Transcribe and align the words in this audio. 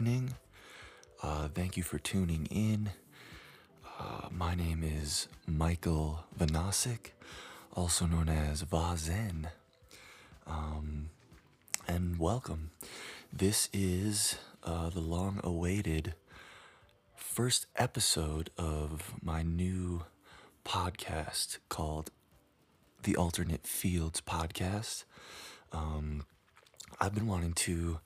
evening. 0.00 0.32
Uh, 1.22 1.46
thank 1.48 1.76
you 1.76 1.82
for 1.82 1.98
tuning 1.98 2.46
in. 2.50 2.88
Uh, 3.98 4.28
my 4.30 4.54
name 4.54 4.82
is 4.82 5.28
Michael 5.46 6.24
Vanasik, 6.38 7.10
also 7.76 8.06
known 8.06 8.30
as 8.30 8.64
Vazen. 8.64 9.48
Um, 10.46 11.10
and 11.86 12.18
welcome. 12.18 12.70
This 13.30 13.68
is 13.74 14.38
uh, 14.64 14.88
the 14.88 15.00
long 15.00 15.38
awaited 15.44 16.14
first 17.14 17.66
episode 17.76 18.48
of 18.56 19.12
my 19.20 19.42
new 19.42 20.04
podcast 20.64 21.58
called 21.68 22.10
the 23.02 23.16
Alternate 23.16 23.66
Fields 23.66 24.22
Podcast. 24.22 25.04
Um, 25.74 26.24
I've 26.98 27.14
been 27.14 27.26
wanting 27.26 27.52
to 27.52 28.00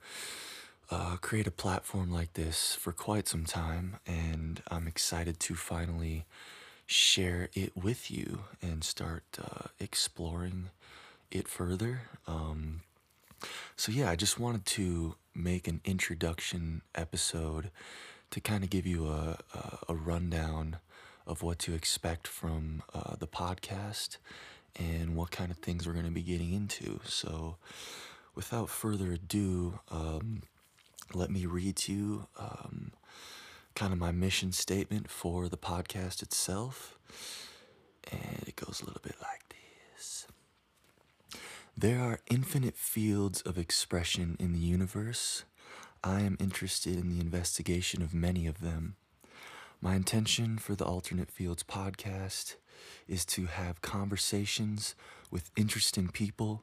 uh, 0.91 1.17
create 1.17 1.47
a 1.47 1.51
platform 1.51 2.11
like 2.13 2.35
this 2.35 2.75
for 2.75 2.93
quite 2.93 3.27
some 3.29 3.45
time, 3.45 3.97
and 4.07 4.63
I'm 4.71 4.87
excited 4.87 5.41
to 5.41 5.55
finally 5.55 6.25
share 6.87 7.49
it 7.55 7.77
with 7.77 8.11
you 8.11 8.41
and 8.61 8.85
start 8.85 9.25
uh, 9.39 9.69
exploring 9.81 10.71
it 11.31 11.49
further. 11.49 12.03
Um, 12.27 12.83
so, 13.77 13.93
yeah, 13.93 14.11
I 14.11 14.17
just 14.17 14.39
wanted 14.39 14.67
to 14.67 15.17
make 15.35 15.67
an 15.67 15.81
introduction 15.85 16.83
episode 16.95 17.71
to 18.31 18.41
kind 18.41 18.65
of 18.65 18.71
give 18.71 18.87
you 18.87 19.09
a, 19.09 19.39
a, 19.55 19.79
a, 19.91 19.95
rundown 19.95 20.79
of 21.27 21.43
what 21.43 21.59
to 21.59 21.75
expect 21.75 22.27
from 22.27 22.83
uh, 22.95 23.17
the 23.19 23.27
podcast 23.27 24.17
and 24.77 25.15
what 25.15 25.31
kind 25.31 25.51
of 25.51 25.59
things 25.59 25.87
we're 25.87 25.93
going 25.93 26.05
to 26.05 26.11
be 26.11 26.23
getting 26.23 26.53
into. 26.53 27.01
So, 27.05 27.57
without 28.35 28.69
further 28.69 29.13
ado, 29.13 29.79
um, 29.91 30.43
let 31.15 31.31
me 31.31 31.47
read 31.47 31.77
to 31.77 31.93
you 31.93 32.27
um, 32.39 32.93
kind 33.75 33.93
of 33.93 33.99
my 33.99 34.13
mission 34.13 34.53
statement 34.53 35.11
for 35.11 35.49
the 35.49 35.57
podcast 35.57 36.23
itself. 36.23 36.99
And 38.11 38.45
it 38.47 38.57
goes 38.57 38.81
a 38.83 38.87
little 38.87 39.01
bit 39.03 39.17
like 39.23 39.55
this 39.97 40.27
There 41.77 42.01
are 42.01 42.21
infinite 42.31 42.77
fields 42.77 43.41
of 43.43 43.59
expression 43.59 44.37
in 44.39 44.53
the 44.53 44.59
universe. 44.59 45.45
I 46.03 46.21
am 46.21 46.37
interested 46.39 46.97
in 46.97 47.09
the 47.09 47.21
investigation 47.21 48.03
of 48.03 48.13
many 48.13 48.47
of 48.47 48.61
them. 48.61 48.97
My 49.81 49.95
intention 49.95 50.59
for 50.59 50.75
the 50.75 50.85
Alternate 50.85 51.31
Fields 51.31 51.63
podcast 51.63 52.57
is 53.09 53.25
to 53.27 53.47
have 53.47 53.83
conversations 53.83 54.95
with 55.31 55.51
interesting 55.57 56.09
people 56.09 56.63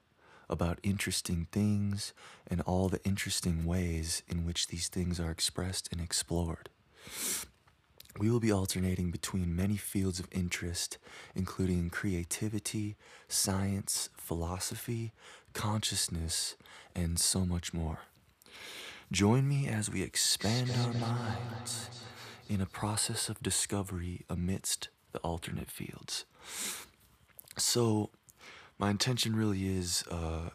about 0.51 0.79
interesting 0.83 1.47
things 1.51 2.13
and 2.47 2.61
all 2.61 2.89
the 2.89 3.03
interesting 3.03 3.65
ways 3.65 4.21
in 4.27 4.45
which 4.45 4.67
these 4.67 4.89
things 4.89 5.19
are 5.19 5.31
expressed 5.31 5.89
and 5.91 6.01
explored. 6.01 6.69
We 8.19 8.29
will 8.29 8.41
be 8.41 8.51
alternating 8.51 9.09
between 9.09 9.55
many 9.55 9.77
fields 9.77 10.19
of 10.19 10.27
interest, 10.31 10.97
including 11.33 11.89
creativity, 11.89 12.97
science, 13.29 14.09
philosophy, 14.17 15.13
consciousness, 15.53 16.55
and 16.93 17.17
so 17.17 17.45
much 17.45 17.73
more. 17.73 17.99
Join 19.11 19.47
me 19.47 19.67
as 19.67 19.89
we 19.89 20.03
expand 20.03 20.71
our 20.85 20.93
minds 20.93 21.89
in 22.49 22.61
a 22.61 22.65
process 22.65 23.29
of 23.29 23.41
discovery 23.41 24.25
amidst 24.29 24.89
the 25.13 25.19
alternate 25.19 25.71
fields. 25.71 26.25
So, 27.57 28.09
my 28.81 28.89
intention 28.89 29.35
really 29.35 29.67
is 29.67 30.03
uh, 30.09 30.49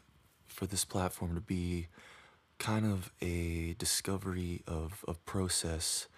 for 0.49 0.67
this 0.67 0.85
platform 0.85 1.37
to 1.37 1.41
be 1.41 1.87
kind 2.59 2.85
of 2.85 3.13
a 3.23 3.77
discovery 3.79 4.63
of, 4.67 5.05
of 5.07 5.25
process, 5.25 6.09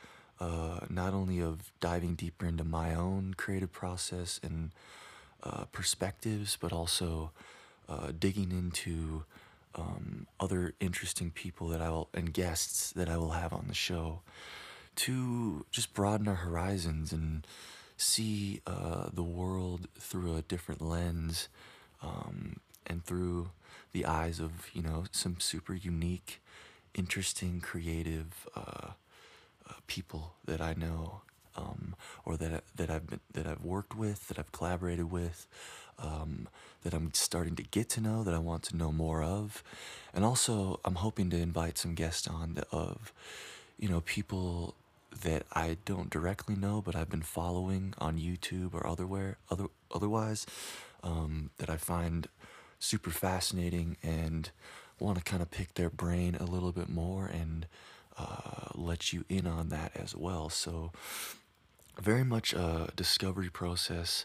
uh, 0.40 0.80
not 0.88 1.12
only 1.12 1.38
of 1.38 1.70
diving 1.80 2.14
deeper 2.14 2.46
into 2.46 2.64
my 2.64 2.94
own 2.94 3.34
creative 3.36 3.70
process 3.70 4.40
and 4.42 4.70
uh, 5.42 5.66
perspectives, 5.66 6.56
but 6.58 6.72
also 6.72 7.30
uh, 7.90 8.10
digging 8.18 8.52
into 8.52 9.24
um, 9.74 10.26
other 10.40 10.72
interesting 10.80 11.30
people 11.30 11.68
that 11.68 11.82
I 11.82 11.90
will 11.90 12.08
and 12.14 12.32
guests 12.32 12.90
that 12.92 13.10
I 13.10 13.18
will 13.18 13.32
have 13.32 13.52
on 13.52 13.66
the 13.68 13.74
show 13.74 14.22
to 14.96 15.66
just 15.70 15.92
broaden 15.92 16.26
our 16.26 16.36
horizons 16.36 17.12
and 17.12 17.46
see 17.98 18.62
uh, 18.66 19.10
the 19.12 19.22
world 19.22 19.88
through 19.98 20.36
a 20.36 20.42
different 20.42 20.80
lens 20.80 21.48
um, 22.02 22.60
and 22.86 23.04
through 23.04 23.50
the 23.92 24.04
eyes 24.04 24.40
of 24.40 24.70
you 24.72 24.82
know 24.82 25.04
some 25.12 25.36
super 25.40 25.74
unique, 25.74 26.40
interesting, 26.94 27.60
creative 27.60 28.46
uh, 28.56 28.90
uh, 29.68 29.72
people 29.86 30.34
that 30.44 30.60
I 30.60 30.74
know, 30.74 31.22
um, 31.56 31.94
or 32.24 32.36
that 32.36 32.64
that 32.76 32.90
I've 32.90 33.06
been, 33.06 33.20
that 33.32 33.46
I've 33.46 33.64
worked 33.64 33.96
with, 33.96 34.28
that 34.28 34.38
I've 34.38 34.52
collaborated 34.52 35.10
with, 35.10 35.46
um, 35.98 36.48
that 36.82 36.94
I'm 36.94 37.12
starting 37.14 37.56
to 37.56 37.62
get 37.62 37.88
to 37.90 38.00
know, 38.00 38.22
that 38.22 38.34
I 38.34 38.38
want 38.38 38.62
to 38.64 38.76
know 38.76 38.92
more 38.92 39.22
of, 39.22 39.62
and 40.14 40.24
also 40.24 40.80
I'm 40.84 40.96
hoping 40.96 41.30
to 41.30 41.36
invite 41.36 41.78
some 41.78 41.94
guests 41.94 42.26
on 42.28 42.62
of, 42.72 43.12
you 43.78 43.88
know, 43.88 44.00
people 44.00 44.74
that 45.22 45.44
I 45.52 45.78
don't 45.84 46.10
directly 46.10 46.54
know, 46.54 46.80
but 46.80 46.94
I've 46.94 47.10
been 47.10 47.22
following 47.22 47.94
on 47.98 48.18
YouTube 48.18 48.74
or 48.74 48.86
otherwhere, 48.86 49.38
other 49.50 49.66
otherwise, 49.92 50.46
um, 51.02 51.50
that 51.58 51.70
I 51.70 51.76
find 51.76 52.28
super 52.78 53.10
fascinating 53.10 53.96
and 54.02 54.50
want 54.98 55.18
to 55.18 55.24
kind 55.24 55.42
of 55.42 55.50
pick 55.50 55.74
their 55.74 55.90
brain 55.90 56.36
a 56.36 56.44
little 56.44 56.72
bit 56.72 56.88
more 56.88 57.26
and 57.26 57.66
uh, 58.16 58.68
let 58.74 59.12
you 59.12 59.24
in 59.28 59.46
on 59.46 59.68
that 59.68 59.92
as 59.94 60.14
well. 60.16 60.48
So, 60.48 60.92
very 62.00 62.24
much 62.24 62.52
a 62.52 62.88
discovery 62.94 63.48
process, 63.50 64.24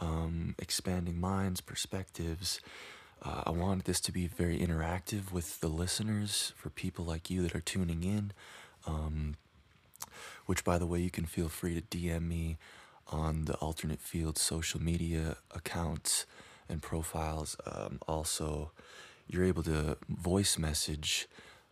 um, 0.00 0.54
expanding 0.58 1.20
minds, 1.20 1.60
perspectives. 1.60 2.60
Uh, 3.22 3.44
I 3.46 3.50
wanted 3.50 3.84
this 3.84 4.00
to 4.00 4.12
be 4.12 4.26
very 4.26 4.58
interactive 4.58 5.30
with 5.30 5.60
the 5.60 5.68
listeners 5.68 6.52
for 6.56 6.70
people 6.70 7.04
like 7.04 7.30
you 7.30 7.42
that 7.42 7.54
are 7.54 7.60
tuning 7.60 8.02
in. 8.02 8.32
Um, 8.86 9.36
which, 10.46 10.64
by 10.64 10.78
the 10.78 10.86
way, 10.86 11.00
you 11.00 11.10
can 11.10 11.24
feel 11.24 11.48
free 11.48 11.80
to 11.80 11.80
DM 11.80 12.26
me 12.26 12.58
on 13.08 13.44
the 13.44 13.54
alternate 13.54 14.00
field 14.00 14.38
social 14.38 14.80
media 14.80 15.36
accounts 15.54 16.26
and 16.68 16.82
profiles. 16.82 17.56
Um, 17.66 18.00
also, 18.08 18.72
you're 19.28 19.44
able 19.44 19.62
to 19.64 19.96
voice 20.08 20.58
message 20.58 21.28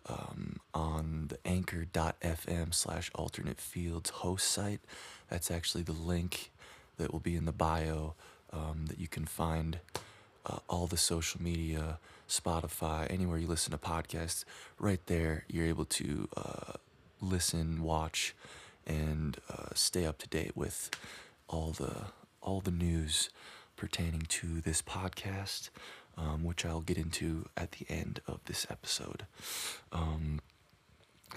um, 0.07 0.61
on 0.75 1.27
the 1.29 1.39
anchor.fm 1.45 2.75
slash 2.75 3.11
alternate 3.15 3.61
fields 3.61 4.11
host 4.11 4.49
site. 4.49 4.81
That's 5.29 5.51
actually 5.51 5.83
the 5.83 5.93
link 5.93 6.51
that 6.97 7.13
will 7.13 7.21
be 7.21 7.37
in 7.37 7.45
the 7.45 7.53
bio 7.53 8.15
um, 8.53 8.87
that 8.89 8.99
you 8.99 9.09
can 9.09 9.25
find 9.25 9.79
uh, 10.47 10.59
all 10.69 10.87
the 10.87 10.97
social 10.97 11.43
media, 11.43 11.99
Spotify, 12.29 13.11
anywhere 13.11 13.39
you 13.39 13.47
listen 13.47 13.73
to 13.73 13.79
podcasts. 13.79 14.45
Right 14.79 15.01
there, 15.07 15.45
you're 15.49 15.67
able 15.67 15.85
to 15.87 16.29
uh, 16.37 16.73
listen, 17.21 17.83
watch, 17.83 18.35
and 18.87 19.37
uh, 19.51 19.69
stay 19.75 20.07
up 20.07 20.19
to 20.19 20.29
date 20.29 20.57
with 20.57 20.91
all 21.51 21.73
the 21.73 22.07
all 22.41 22.61
the 22.61 22.71
news 22.71 23.29
pertaining 23.77 24.23
to 24.23 24.61
this 24.61 24.81
podcast, 24.81 25.69
um, 26.17 26.45
which 26.45 26.65
I'll 26.65 26.81
get 26.81 26.97
into 26.97 27.47
at 27.57 27.73
the 27.73 27.87
end 27.89 28.21
of 28.27 28.41
this 28.47 28.67
episode. 28.71 29.27
Um, 29.93 30.41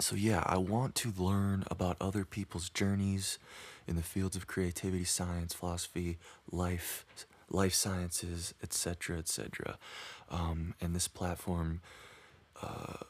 so 0.00 0.16
yeah, 0.16 0.42
I 0.46 0.56
want 0.56 0.94
to 0.96 1.12
learn 1.16 1.64
about 1.70 1.96
other 2.00 2.24
people's 2.24 2.70
journeys 2.70 3.38
in 3.86 3.96
the 3.96 4.02
fields 4.02 4.36
of 4.36 4.46
creativity, 4.46 5.04
science, 5.04 5.52
philosophy, 5.52 6.16
life, 6.50 7.04
life 7.50 7.74
sciences, 7.74 8.54
etc., 8.62 9.18
etc. 9.18 9.78
Um, 10.30 10.74
and 10.80 10.94
this 10.94 11.08
platform. 11.08 11.80
Uh, 12.62 13.04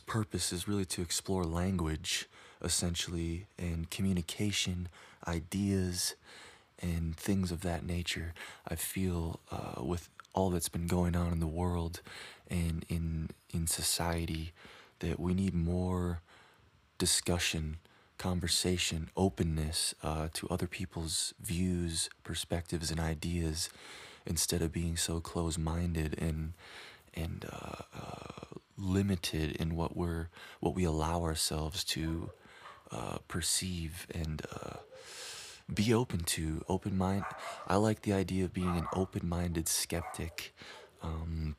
purpose 0.00 0.52
is 0.52 0.68
really 0.68 0.84
to 0.84 1.02
explore 1.02 1.44
language 1.44 2.28
essentially 2.62 3.46
and 3.58 3.90
communication 3.90 4.88
ideas 5.26 6.14
and 6.80 7.16
things 7.16 7.50
of 7.50 7.62
that 7.62 7.84
nature 7.84 8.34
i 8.68 8.74
feel 8.74 9.40
uh, 9.50 9.82
with 9.82 10.08
all 10.32 10.50
that's 10.50 10.68
been 10.68 10.86
going 10.86 11.16
on 11.16 11.32
in 11.32 11.40
the 11.40 11.46
world 11.46 12.00
and 12.48 12.84
in 12.88 13.30
in 13.50 13.66
society 13.66 14.52
that 15.00 15.18
we 15.18 15.34
need 15.34 15.54
more 15.54 16.20
discussion 16.98 17.78
conversation 18.18 19.10
openness 19.16 19.94
uh, 20.02 20.28
to 20.32 20.48
other 20.48 20.66
people's 20.66 21.34
views 21.40 22.08
perspectives 22.24 22.90
and 22.90 23.00
ideas 23.00 23.68
instead 24.24 24.62
of 24.62 24.72
being 24.72 24.96
so 24.96 25.20
close-minded 25.20 26.18
and 26.18 26.52
and 27.14 27.46
uh, 27.50 27.82
uh 27.94 28.58
limited 28.78 29.52
in 29.56 29.74
what 29.74 29.96
we're 29.96 30.28
what 30.60 30.74
we 30.74 30.84
allow 30.84 31.22
ourselves 31.22 31.82
to 31.82 32.30
uh, 32.90 33.18
perceive 33.28 34.06
and 34.14 34.42
uh, 34.52 34.78
be 35.72 35.92
open 35.92 36.20
to 36.20 36.64
open 36.68 36.96
mind. 36.96 37.24
I 37.66 37.76
like 37.76 38.02
the 38.02 38.12
idea 38.12 38.44
of 38.44 38.52
being 38.52 38.76
an 38.76 38.86
open-minded 38.92 39.68
skeptic. 39.68 40.54
Um, 41.02 41.56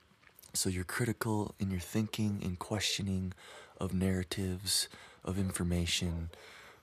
so 0.53 0.69
you're 0.69 0.83
critical 0.83 1.53
in 1.59 1.69
your 1.69 1.79
thinking 1.79 2.39
and 2.43 2.57
questioning 2.57 3.33
of 3.79 3.93
narratives, 3.93 4.87
of 5.23 5.37
information, 5.37 6.29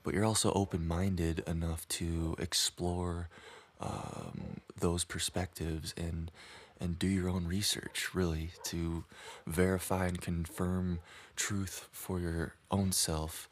but 0.03 0.13
you're 0.13 0.25
also 0.25 0.51
open 0.53 0.87
minded 0.87 1.43
enough 1.47 1.87
to 1.89 2.35
explore 2.37 3.27
um, 3.81 4.61
those 4.79 5.03
perspectives 5.03 5.93
and 5.97 6.31
and 6.79 6.99
do 6.99 7.07
your 7.07 7.29
own 7.29 7.47
research 7.47 8.09
really 8.13 8.51
to 8.63 9.05
verify 9.47 10.07
and 10.07 10.21
confirm 10.21 10.99
truth 11.35 11.87
for 11.91 12.19
your 12.19 12.53
own 12.69 12.91
self 12.91 13.47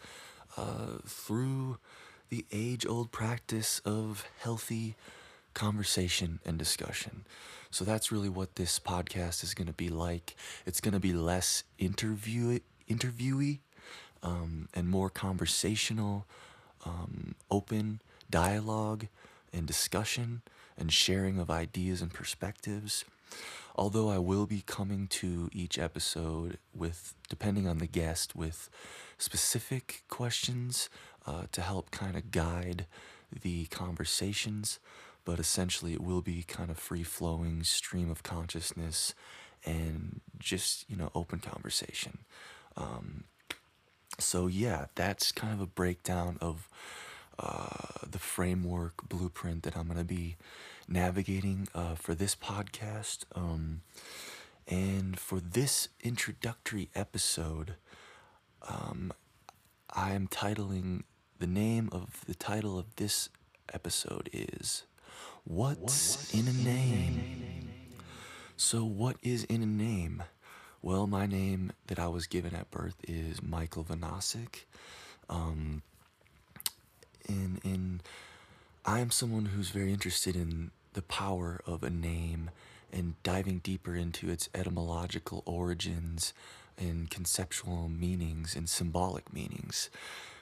uh, 0.58 1.00
through 1.06 1.78
the 2.30 2.46
age 2.52 2.86
old 2.86 3.12
practice 3.12 3.80
of 3.86 4.26
healthy 4.40 4.96
conversation 5.54 6.40
and 6.46 6.58
discussion. 6.58 7.26
So 7.70 7.86
that's 7.86 8.12
really 8.12 8.30
what 8.30 8.56
this 8.56 8.80
podcast 8.80 9.44
is 9.44 9.54
going 9.54 9.68
to 9.68 9.74
be 9.74 9.90
like. 9.90 10.36
It's 10.66 10.82
going 10.82 10.94
to 10.94 11.00
be 11.00 11.14
less 11.14 11.64
interview 11.78 12.60
interviewee 12.90 13.60
um, 14.22 14.68
and 14.74 14.90
more 14.90 15.10
conversational, 15.10 16.26
um, 16.86 17.36
open 17.50 18.02
dialogue 18.30 19.08
and 19.54 19.66
discussion 19.68 20.42
and 20.78 20.92
sharing 20.92 21.40
of 21.40 21.50
ideas 21.50 22.02
and 22.02 22.14
perspectives. 22.14 23.06
Although 23.76 24.10
I 24.10 24.20
will 24.20 24.46
be 24.46 24.64
coming 24.66 25.08
to 25.08 25.50
each 25.52 25.80
episode 25.80 26.60
with, 26.76 27.16
depending 27.28 27.68
on 27.68 27.80
the 27.80 27.88
guest, 27.88 28.36
with 28.36 28.70
specific 29.18 30.04
questions 30.10 30.90
uh, 31.26 31.44
to 31.52 31.62
help 31.62 31.90
kind 31.90 32.16
of 32.16 32.30
guide 32.30 32.86
the 33.42 33.66
conversations, 33.68 34.80
but 35.26 35.40
essentially 35.40 35.94
it 35.94 36.02
will 36.02 36.22
be 36.22 36.44
kind 36.44 36.70
of 36.70 36.78
free 36.78 37.04
flowing 37.04 37.64
stream 37.64 38.12
of 38.12 38.22
consciousness 38.22 39.16
and 39.66 40.22
just, 40.38 40.88
you 40.90 40.96
know, 40.96 41.10
open 41.16 41.40
conversation. 41.40 42.20
Um, 42.78 43.24
so, 44.20 44.48
yeah, 44.48 44.86
that's 44.94 45.32
kind 45.32 45.54
of 45.54 45.62
a 45.62 45.66
breakdown 45.66 46.38
of 46.42 46.68
uh, 47.40 48.06
the 48.08 48.20
framework 48.20 49.10
blueprint 49.10 49.64
that 49.64 49.76
I'm 49.76 49.88
going 49.88 49.98
to 49.98 50.04
be 50.04 50.36
navigating 50.88 51.68
uh, 51.74 51.96
for 51.96 52.16
this 52.16 52.36
podcast. 52.36 53.26
Um, 53.36 53.82
and 54.68 55.20
for 55.20 55.40
this 55.40 55.90
introductory 56.02 56.90
episode, 56.96 57.76
um, 58.68 59.12
I'm 59.90 60.28
titling 60.28 61.04
the 61.40 61.48
name 61.48 61.90
of 61.92 62.24
the 62.26 62.36
title 62.36 62.80
of 62.80 62.96
this 62.96 63.30
episode 63.74 64.30
is 64.32 64.84
What's, 65.44 65.80
What's 65.82 66.34
in 66.34 66.48
a 66.48 66.54
Name? 66.54 67.70
So, 68.56 68.86
what 68.86 69.18
is 69.22 69.44
in 69.46 69.62
a 69.62 69.66
name? 69.66 70.24
Well, 70.82 71.08
my 71.08 71.26
name 71.26 71.72
that 71.88 72.00
I 72.00 72.08
was 72.08 72.28
given 72.28 72.56
at 72.56 72.72
birth 72.72 72.96
is 73.08 73.42
Michael 73.42 73.84
Vanasik. 73.84 74.66
Um, 75.30 75.82
and, 77.28 77.60
and 77.64 78.04
I 78.86 79.00
am 79.00 79.12
someone 79.12 79.46
who's 79.46 79.70
very 79.70 79.94
interested 79.94 80.36
in 80.36 80.72
the 80.92 81.02
power 81.02 81.62
of 81.66 81.84
a 81.84 81.90
name 81.90 82.52
and 82.92 83.16
diving 83.24 83.60
deeper 83.60 83.96
into 83.96 84.30
its 84.30 84.50
etymological 84.54 85.42
origins 85.46 86.34
and 86.78 87.10
conceptual 87.10 87.88
meanings 87.88 88.58
and 88.58 88.68
symbolic 88.68 89.34
meanings. 89.34 89.90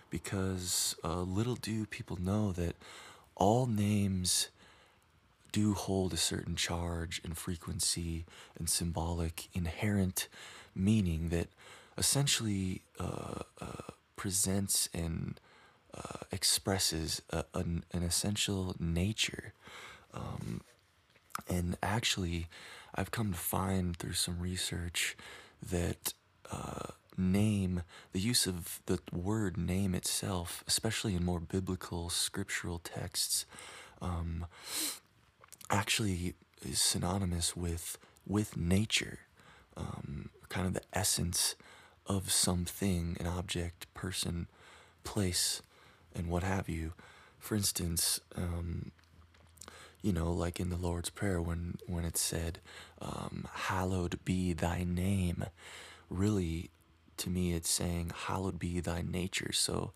Because 0.09 0.95
uh, 1.03 1.21
little 1.21 1.55
do 1.55 1.85
people 1.85 2.17
know 2.19 2.51
that 2.53 2.75
all 3.35 3.67
names 3.67 4.47
do 5.51 5.75
hold 5.75 6.11
a 6.11 6.17
certain 6.17 6.55
charge 6.55 7.21
and 7.23 7.37
frequency 7.37 8.25
and 8.57 8.67
symbolic 8.67 9.49
inherent 9.53 10.27
meaning 10.73 11.29
that 11.29 11.47
essentially 11.95 12.81
uh, 12.99 13.43
uh, 13.61 13.91
presents 14.15 14.89
and 14.93 15.39
uh, 15.95 16.25
expresses 16.31 17.21
a, 17.29 17.43
an, 17.53 17.83
an, 17.91 18.03
essential 18.03 18.75
nature. 18.79 19.53
Um, 20.13 20.61
and 21.49 21.77
actually, 21.83 22.47
I've 22.95 23.11
come 23.11 23.33
to 23.33 23.37
find 23.37 23.97
through 23.97 24.13
some 24.13 24.39
research 24.39 25.17
that 25.61 26.13
uh, 26.49 26.91
name, 27.17 27.83
the 28.13 28.19
use 28.19 28.47
of 28.47 28.79
the 28.85 28.99
word 29.11 29.57
name 29.57 29.93
itself, 29.93 30.63
especially 30.67 31.15
in 31.15 31.25
more 31.25 31.39
biblical 31.39 32.09
scriptural 32.09 32.79
texts, 32.79 33.45
um, 34.01 34.45
actually 35.69 36.35
is 36.65 36.81
synonymous 36.81 37.55
with 37.55 37.97
with 38.27 38.55
nature, 38.55 39.19
um, 39.75 40.29
kind 40.47 40.67
of 40.67 40.73
the 40.73 40.81
essence 40.93 41.55
of 42.05 42.31
something, 42.31 43.17
an 43.19 43.27
object, 43.27 43.91
person, 43.93 44.47
place, 45.03 45.61
and 46.15 46.27
what 46.27 46.43
have 46.43 46.69
you. 46.69 46.93
For 47.39 47.55
instance, 47.55 48.19
um, 48.35 48.91
you 50.01 50.11
know, 50.11 50.31
like 50.31 50.59
in 50.59 50.69
the 50.69 50.77
Lord's 50.77 51.09
Prayer 51.09 51.41
when 51.41 51.77
when 51.87 52.05
it 52.05 52.17
said, 52.17 52.59
um, 53.01 53.47
"Hallowed 53.53 54.19
be 54.25 54.53
Thy 54.53 54.83
name," 54.83 55.45
really, 56.09 56.69
to 57.17 57.29
me, 57.29 57.53
it's 57.53 57.69
saying, 57.69 58.11
"Hallowed 58.27 58.59
be 58.59 58.79
Thy 58.79 59.01
nature." 59.01 59.51
So, 59.51 59.93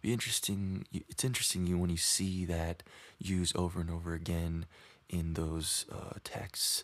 be 0.00 0.12
interesting. 0.12 0.86
It's 0.92 1.24
interesting 1.24 1.66
you 1.66 1.78
when 1.78 1.90
you 1.90 1.96
see 1.96 2.44
that 2.46 2.82
used 3.18 3.56
over 3.56 3.80
and 3.80 3.90
over 3.90 4.14
again 4.14 4.66
in 5.08 5.34
those 5.34 5.84
uh, 5.92 6.14
texts, 6.24 6.82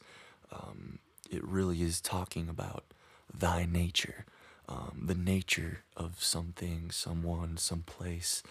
um, 0.53 0.99
it 1.31 1.43
really 1.45 1.83
is 1.83 2.01
talking 2.01 2.49
about 2.49 2.85
thy 3.33 3.65
nature, 3.67 4.25
um, 4.69 5.05
the 5.07 5.15
nature 5.15 5.83
of 5.97 6.23
something, 6.23 6.91
someone, 6.91 7.57
some 7.57 7.83
place. 7.83 8.43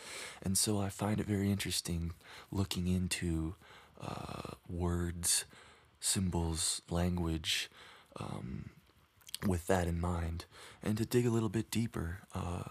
And 0.41 0.57
so 0.57 0.79
I 0.79 0.89
find 0.89 1.19
it 1.19 1.27
very 1.27 1.51
interesting 1.51 2.11
looking 2.51 2.87
into 2.87 3.55
uh, 4.01 4.55
words, 4.67 5.45
symbols, 5.99 6.81
language, 6.89 7.69
um, 8.19 8.69
with 9.45 9.67
that 9.67 9.87
in 9.87 10.01
mind, 10.01 10.45
and 10.81 10.97
to 10.97 11.05
dig 11.05 11.25
a 11.25 11.29
little 11.29 11.49
bit 11.49 11.69
deeper 11.69 12.19
uh, 12.33 12.63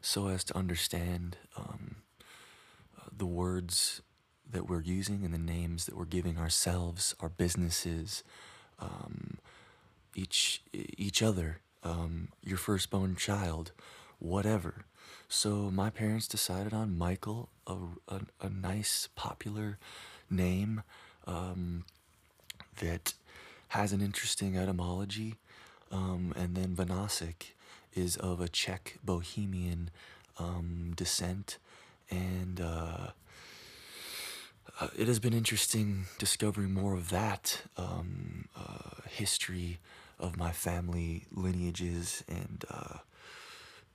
so 0.00 0.28
as 0.28 0.44
to 0.44 0.56
understand 0.56 1.36
um, 1.56 1.96
the 3.16 3.26
words 3.26 4.02
that 4.48 4.68
we're 4.68 4.82
using 4.82 5.24
and 5.24 5.34
the 5.34 5.38
names 5.38 5.86
that 5.86 5.96
we're 5.96 6.04
giving 6.04 6.38
ourselves, 6.38 7.14
our 7.18 7.28
businesses, 7.28 8.22
um, 8.78 9.38
each 10.14 10.62
each 10.72 11.22
other, 11.22 11.58
um, 11.86 12.28
your 12.42 12.58
firstborn 12.58 13.16
child, 13.16 13.72
whatever. 14.18 14.84
So 15.28 15.70
my 15.70 15.90
parents 15.90 16.26
decided 16.26 16.72
on 16.72 16.98
Michael, 16.98 17.48
a, 17.66 17.76
a, 18.08 18.20
a 18.40 18.48
nice 18.48 19.08
popular 19.14 19.78
name 20.30 20.82
um, 21.26 21.84
that 22.80 23.14
has 23.68 23.92
an 23.92 24.00
interesting 24.00 24.56
etymology, 24.56 25.34
um, 25.90 26.32
and 26.36 26.54
then 26.56 26.74
Vanasik 26.76 27.52
is 27.94 28.16
of 28.16 28.40
a 28.40 28.48
Czech 28.48 28.98
Bohemian 29.04 29.90
um, 30.38 30.92
descent, 30.96 31.58
and 32.10 32.60
uh, 32.60 33.08
uh, 34.80 34.88
it 34.96 35.08
has 35.08 35.18
been 35.18 35.32
interesting 35.32 36.06
discovering 36.18 36.72
more 36.72 36.94
of 36.94 37.08
that 37.10 37.62
um, 37.76 38.48
uh, 38.56 39.02
history 39.08 39.78
of 40.18 40.36
my 40.36 40.52
family 40.52 41.26
lineages 41.32 42.24
and 42.28 42.64
uh, 42.70 42.98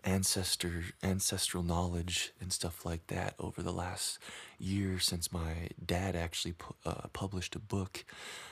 ancestor 0.04 0.86
ancestral 1.04 1.62
knowledge 1.62 2.32
and 2.42 2.52
stuff 2.52 2.86
like 2.86 3.06
that 3.08 3.36
over 3.40 3.62
the 3.62 3.72
last 3.72 4.18
year 4.58 4.98
since 4.98 5.32
my 5.32 5.70
dad 5.84 6.16
actually 6.16 6.54
pu- 6.54 6.74
uh, 6.86 7.08
published 7.14 7.56
a 7.56 7.60
book 7.60 8.04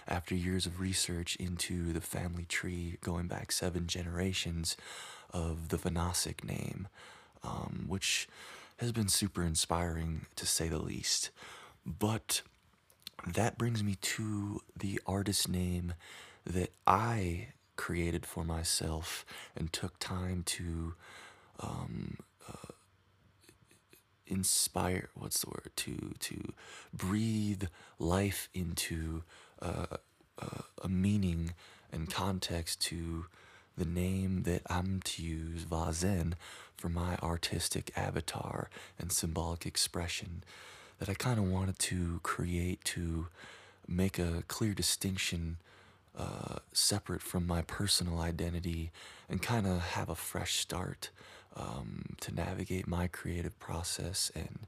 after 0.08 0.36
years 0.36 0.66
of 0.66 0.80
research 0.80 1.36
into 1.38 1.92
the 1.92 2.02
family 2.02 2.46
tree 2.46 2.98
going 3.02 3.28
back 3.28 3.52
seven 3.52 3.88
generations 3.88 4.78
of 5.32 5.70
the 5.70 5.78
Vanasik 5.78 6.44
name, 6.44 6.88
um, 7.44 7.86
which 7.88 8.28
has 8.78 8.92
been 8.92 9.08
super 9.08 9.44
inspiring 9.44 10.26
to 10.36 10.46
say 10.46 10.68
the 10.68 10.80
least. 10.80 11.30
But 11.86 12.42
that 13.26 13.58
brings 13.58 13.84
me 13.84 13.96
to 13.96 14.62
the 14.78 15.00
artist 15.06 15.50
name 15.50 15.94
that 16.46 16.72
I 16.88 17.50
created 17.80 18.26
for 18.26 18.44
myself 18.44 19.26
and 19.56 19.72
took 19.72 19.98
time 20.00 20.44
to 20.44 20.94
um, 21.62 22.18
uh, 22.48 22.74
inspire. 24.28 25.10
What's 25.16 25.40
the 25.42 25.48
word? 25.48 25.72
To 25.78 26.14
to 26.20 26.54
breathe 26.94 27.64
life 27.98 28.50
into 28.54 29.24
uh, 29.62 29.98
uh, 30.38 30.64
a 30.84 30.90
meaning 30.90 31.54
and 31.92 32.12
context 32.12 32.82
to 32.90 33.26
the 33.78 33.86
name 33.86 34.44
that 34.44 34.62
I'm 34.70 35.00
to 35.06 35.24
use, 35.24 35.64
Vazen, 35.64 36.34
for 36.76 36.90
my 36.90 37.16
artistic 37.24 37.92
avatar 37.96 38.70
and 39.00 39.10
symbolic 39.12 39.66
expression 39.66 40.44
that 41.00 41.08
I 41.08 41.14
kind 41.14 41.40
of 41.40 41.46
wanted 41.50 41.80
to 41.80 42.20
create 42.24 42.84
to 42.96 43.28
make 43.88 44.20
a 44.20 44.44
clear 44.50 44.74
distinction 44.74 45.58
uh, 46.20 46.58
separate 46.74 47.22
from 47.22 47.48
my 47.48 47.62
personal 47.62 48.20
identity 48.20 48.92
and 49.30 49.42
kind 49.42 49.66
of 49.66 49.80
have 49.80 50.10
a 50.10 50.16
fresh 50.16 50.56
start 50.60 51.12
um, 51.56 52.16
to 52.20 52.34
navigate 52.34 52.88
my 52.88 53.08
creative 53.08 53.58
process 53.60 54.32
and 54.36 54.60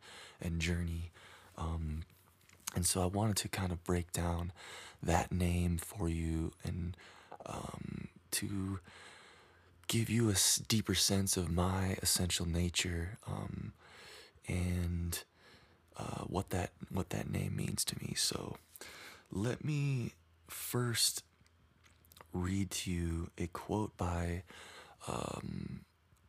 and 0.41 0.62
journey. 0.62 1.12
Um, 1.58 2.03
and 2.74 2.86
so 2.86 3.03
I 3.03 3.05
wanted 3.05 3.36
to 3.38 3.50
kind 3.50 3.72
of 3.72 3.84
break 3.84 4.12
down 4.13 4.53
that 5.03 5.31
name 5.31 5.77
for 5.77 6.08
you 6.08 6.53
and 6.63 6.96
um, 7.46 8.08
to 8.31 8.79
give 9.88 10.10
you 10.10 10.29
a 10.29 10.36
deeper 10.67 10.96
sense 10.96 11.36
of 11.36 11.51
my 11.51 11.98
essential 12.01 12.48
nature 12.48 13.17
um, 13.27 13.74
and 14.48 15.24
uh, 15.98 16.24
what 16.27 16.50
that 16.51 16.72
what 16.89 17.10
that 17.10 17.29
name 17.29 17.55
means 17.55 17.84
to 17.86 18.00
me. 18.00 18.13
So 18.15 18.55
let 19.31 19.65
me 19.65 20.13
first 20.48 21.24
read 22.33 22.71
to 22.71 22.91
you 22.91 23.29
a 23.38 23.47
quote 23.47 23.95
by 23.97 24.43
um, 25.07 25.81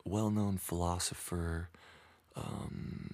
well-known 0.05 0.57
philosopher 0.57 1.69
um, 2.35 3.11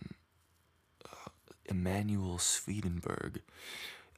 uh, 1.05 1.29
Emanuel 1.65 2.38
Swedenborg 2.38 3.41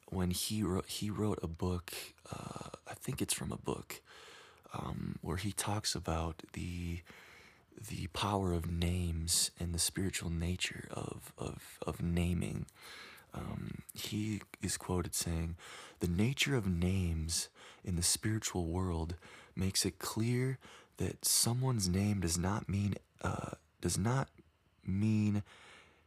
when 0.09 0.31
he 0.31 0.63
wrote 0.63 0.87
he 0.87 1.09
wrote 1.09 1.39
a 1.41 1.47
book. 1.47 1.91
Uh, 2.31 2.69
I 2.87 2.93
think 2.93 3.21
it's 3.21 3.33
from 3.33 3.51
a 3.51 3.57
book 3.57 4.01
um, 4.73 5.17
where 5.21 5.37
he 5.37 5.51
talks 5.51 5.95
about 5.95 6.43
the 6.53 6.99
the 7.89 8.07
power 8.07 8.53
of 8.53 8.69
names 8.71 9.51
and 9.59 9.73
the 9.73 9.79
spiritual 9.79 10.29
nature 10.29 10.87
of 10.91 11.33
of 11.37 11.79
of 11.85 12.01
naming. 12.01 12.65
Um, 13.33 13.83
he 13.93 14.41
is 14.61 14.77
quoted 14.77 15.15
saying, 15.15 15.55
"The 15.99 16.07
nature 16.07 16.55
of 16.55 16.67
names 16.67 17.49
in 17.83 17.95
the 17.95 18.03
spiritual 18.03 18.67
world 18.67 19.15
makes 19.55 19.85
it 19.85 19.99
clear 19.99 20.57
that 20.97 21.25
someone's 21.25 21.89
name 21.89 22.19
does 22.19 22.37
not 22.37 22.69
mean 22.69 22.95
uh, 23.21 23.51
does 23.81 23.97
not 23.97 24.29
mean 24.85 25.43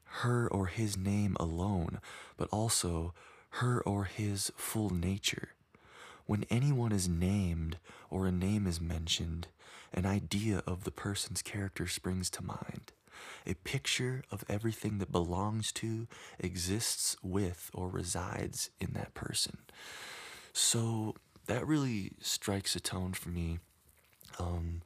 her 0.04 0.48
or 0.48 0.66
his 0.66 0.96
name 0.96 1.36
alone, 1.40 2.00
but 2.36 2.48
also 2.50 3.14
her 3.50 3.82
or 3.82 4.04
his 4.04 4.52
full 4.56 4.90
nature. 4.90 5.50
When 6.26 6.44
anyone 6.50 6.92
is 6.92 7.08
named 7.08 7.78
or 8.10 8.26
a 8.26 8.32
name 8.32 8.66
is 8.66 8.80
mentioned, 8.80 9.48
an 9.92 10.06
idea 10.06 10.62
of 10.66 10.84
the 10.84 10.90
person's 10.90 11.42
character 11.42 11.86
springs 11.86 12.30
to 12.30 12.44
mind. 12.44 12.92
A 13.46 13.54
picture 13.54 14.24
of 14.30 14.44
everything 14.48 14.98
that 14.98 15.12
belongs 15.12 15.70
to, 15.72 16.08
exists 16.38 17.16
with, 17.22 17.70
or 17.72 17.88
resides 17.88 18.70
in 18.80 18.92
that 18.94 19.14
person. 19.14 19.58
So 20.52 21.14
that 21.46 21.66
really 21.66 22.12
strikes 22.20 22.74
a 22.76 22.80
tone 22.80 23.12
for 23.12 23.28
me. 23.28 23.58
Um, 24.38 24.82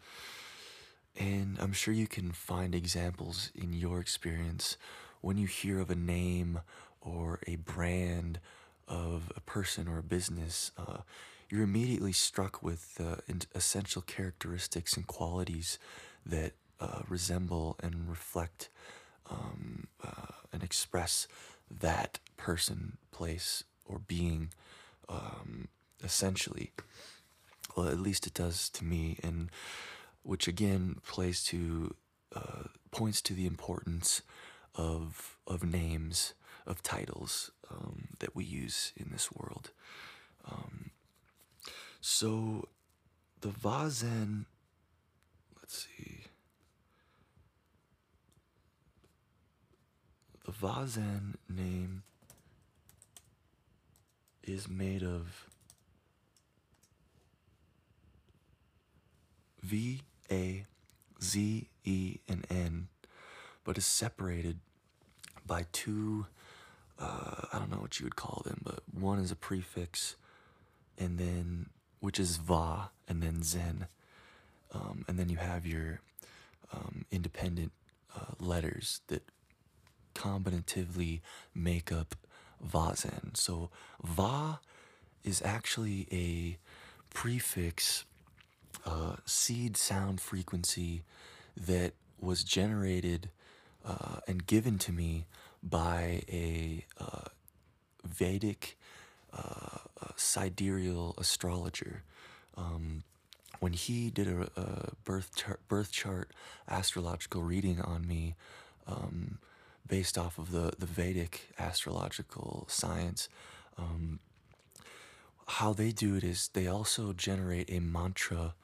and 1.17 1.59
I'm 1.61 1.73
sure 1.73 1.95
you 1.95 2.07
can 2.07 2.33
find 2.33 2.75
examples 2.75 3.51
in 3.55 3.73
your 3.73 4.01
experience 4.01 4.77
when 5.21 5.37
you 5.37 5.47
hear 5.47 5.81
of 5.81 5.91
a 5.91 5.97
name 5.97 6.61
or 7.01 7.41
a 7.47 7.57
brand 7.57 8.41
of 8.87 9.33
a 9.37 9.41
person 9.41 9.89
or 9.89 9.99
a 9.99 10.03
business. 10.03 10.71
Uh, 10.79 10.99
you're 11.51 11.63
immediately 11.63 12.13
struck 12.13 12.63
with 12.63 12.95
the 12.97 13.23
essential 13.55 14.03
characteristics 14.03 14.97
and 14.97 15.07
qualities 15.07 15.79
that 16.25 16.53
uh, 16.81 17.01
resemble 17.09 17.77
and 17.83 18.09
reflect 18.09 18.69
um, 19.31 19.89
uh, 20.05 20.33
and 20.53 20.63
express 20.63 21.27
that 21.81 22.19
person, 22.37 22.99
place, 23.11 23.65
or 23.85 23.99
being 23.99 24.51
um, 25.09 25.69
essentially. 26.03 26.73
Well, 27.77 27.89
at 27.89 27.99
least 28.01 28.27
it 28.27 28.35
does 28.35 28.69
to 28.71 28.85
me, 28.85 29.19
and 29.23 29.51
which 30.23 30.49
again 30.49 30.97
plays 31.07 31.45
to 31.45 31.95
uh, 32.35 32.65
points 32.91 33.23
to 33.23 33.35
the 33.35 33.47
importance 33.47 34.23
of 34.75 35.39
of 35.47 35.65
names, 35.65 36.35
of 36.67 36.83
titles 36.83 37.51
um, 37.71 38.09
that 38.19 38.35
we 38.35 38.45
use 38.45 38.93
in 38.97 39.11
this 39.13 39.31
world. 39.33 39.71
Um, 40.51 40.91
so 42.01 42.69
the 43.41 43.49
Vazen, 43.49 44.47
let's 45.61 45.87
see. 45.87 46.25
The 50.45 50.53
Vazen 50.53 51.35
name 51.49 52.03
is 54.43 54.69
made 54.69 55.03
of 55.03 55.48
V 59.63 60.03
A 60.31 60.65
Z 61.23 61.69
E 61.85 62.19
and 62.29 62.47
N, 62.51 62.89
but 63.65 63.79
is 63.79 63.87
separated 63.87 64.59
by 65.47 65.67
two. 65.73 66.27
Uh, 66.99 67.47
I 67.53 67.59
don't 67.59 67.71
know 67.71 67.79
what 67.79 68.01
you 68.01 68.07
would 68.07 68.17
call 68.17 68.43
them, 68.45 68.61
but 68.65 68.81
one 68.93 69.19
is 69.19 69.31
a 69.31 69.37
prefix, 69.37 70.17
and 70.99 71.19
then 71.19 71.67
which 72.01 72.19
is 72.19 72.37
va, 72.37 72.91
and 73.09 73.23
then 73.23 73.43
zen, 73.43 73.87
um, 74.73 75.05
and 75.09 75.19
then 75.19 75.29
you 75.29 75.37
have 75.37 75.67
your 75.67 76.01
um, 76.73 77.05
independent 77.11 77.73
uh, 78.17 78.35
letters 78.41 79.01
that 79.09 79.23
combinatively 80.15 81.21
make 81.55 81.93
up 81.93 82.15
vazen. 82.65 83.37
So 83.37 83.71
va 84.03 84.61
is 85.25 85.43
actually 85.43 86.07
a 86.11 86.59
prefix 87.15 88.05
seed 89.25 89.77
sound 89.77 90.21
frequency 90.21 91.03
that 91.57 91.93
was 92.21 92.45
generated 92.45 93.31
uh, 93.85 94.21
and 94.27 94.47
given 94.47 94.79
to 94.79 94.93
me 94.93 95.27
by 95.63 96.23
a 96.29 96.85
uh, 97.01 97.29
Vedic 98.05 98.77
uh, 99.33 99.79
sidereal 100.17 101.15
astrologer. 101.19 102.03
Um, 102.57 103.05
when 103.61 103.73
he 103.73 104.11
did 104.11 104.29
a, 104.29 104.51
a 104.57 104.91
birth 105.05 105.35
chart, 105.35 105.61
birth 105.69 105.93
chart 105.93 106.31
astrological 106.69 107.43
reading 107.43 107.81
on 107.81 108.07
me, 108.07 108.35
um, 108.87 109.39
based 109.87 110.17
off 110.19 110.39
of 110.39 110.53
the 110.53 110.73
the 110.79 110.87
Vedic 110.87 111.49
astrological 111.59 112.67
science, 112.69 113.29
um, 113.77 114.21
how 115.47 115.73
they 115.73 115.93
do 115.93 116.15
it 116.15 116.23
is 116.23 116.51
they 116.53 116.67
also 116.67 117.13
generate 117.13 117.71
a 117.71 117.81
mantra 117.81 118.55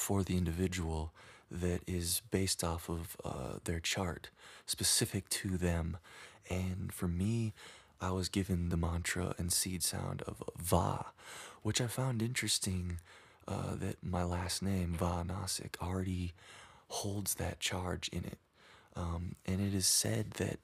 for 0.00 0.22
the 0.22 0.38
individual 0.38 1.12
that 1.50 1.82
is 1.86 2.22
based 2.30 2.64
off 2.64 2.88
of 2.88 3.16
uh, 3.22 3.58
their 3.64 3.80
chart, 3.80 4.30
specific 4.64 5.28
to 5.28 5.58
them. 5.58 5.98
And 6.48 6.90
for 6.92 7.06
me, 7.06 7.52
I 8.00 8.10
was 8.10 8.30
given 8.30 8.70
the 8.70 8.78
mantra 8.78 9.34
and 9.36 9.52
seed 9.52 9.82
sound 9.82 10.22
of 10.26 10.42
Va, 10.58 11.06
which 11.62 11.82
I 11.82 11.86
found 11.86 12.22
interesting 12.22 12.98
uh, 13.46 13.74
that 13.74 13.96
my 14.02 14.24
last 14.24 14.62
name, 14.62 14.94
Va 14.94 15.22
Nasik, 15.26 15.74
already 15.82 16.32
holds 16.88 17.34
that 17.34 17.60
charge 17.60 18.08
in 18.08 18.24
it. 18.24 18.38
Um, 18.96 19.34
and 19.44 19.60
it 19.60 19.74
is 19.74 19.86
said 19.86 20.32
that 20.32 20.60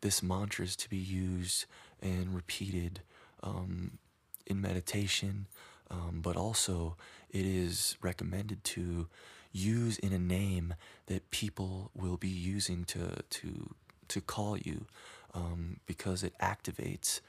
this 0.00 0.22
mantra 0.22 0.64
is 0.64 0.76
to 0.76 0.88
be 0.88 0.96
used 0.96 1.66
and 2.00 2.34
repeated 2.34 3.00
um, 3.42 3.98
in 4.46 4.62
meditation, 4.62 5.46
um, 5.90 6.20
but 6.22 6.36
also 6.36 6.96
it 7.30 7.46
is 7.46 7.96
recommended 8.02 8.62
to 8.64 9.08
use 9.52 9.98
in 9.98 10.12
a 10.12 10.18
name 10.18 10.74
that 11.06 11.30
people 11.30 11.90
will 11.94 12.16
be 12.16 12.28
using 12.28 12.84
to 12.84 13.22
to 13.30 13.74
to 14.08 14.20
call 14.20 14.56
you 14.56 14.86
um, 15.34 15.80
because 15.86 16.22
it 16.22 16.34
activates 16.40 17.20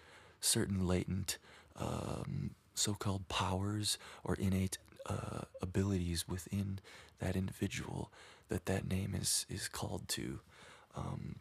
certain 0.41 0.87
latent 0.87 1.37
um, 1.77 2.51
so-called 2.73 3.27
powers 3.27 3.97
or 4.23 4.35
innate 4.35 4.77
uh, 5.05 5.41
abilities 5.61 6.27
within 6.27 6.79
that 7.19 7.35
individual 7.35 8.11
that 8.49 8.65
that 8.65 8.87
name 8.87 9.15
is 9.19 9.45
is 9.49 9.67
called 9.67 10.07
to. 10.07 10.39
Um, 10.95 11.35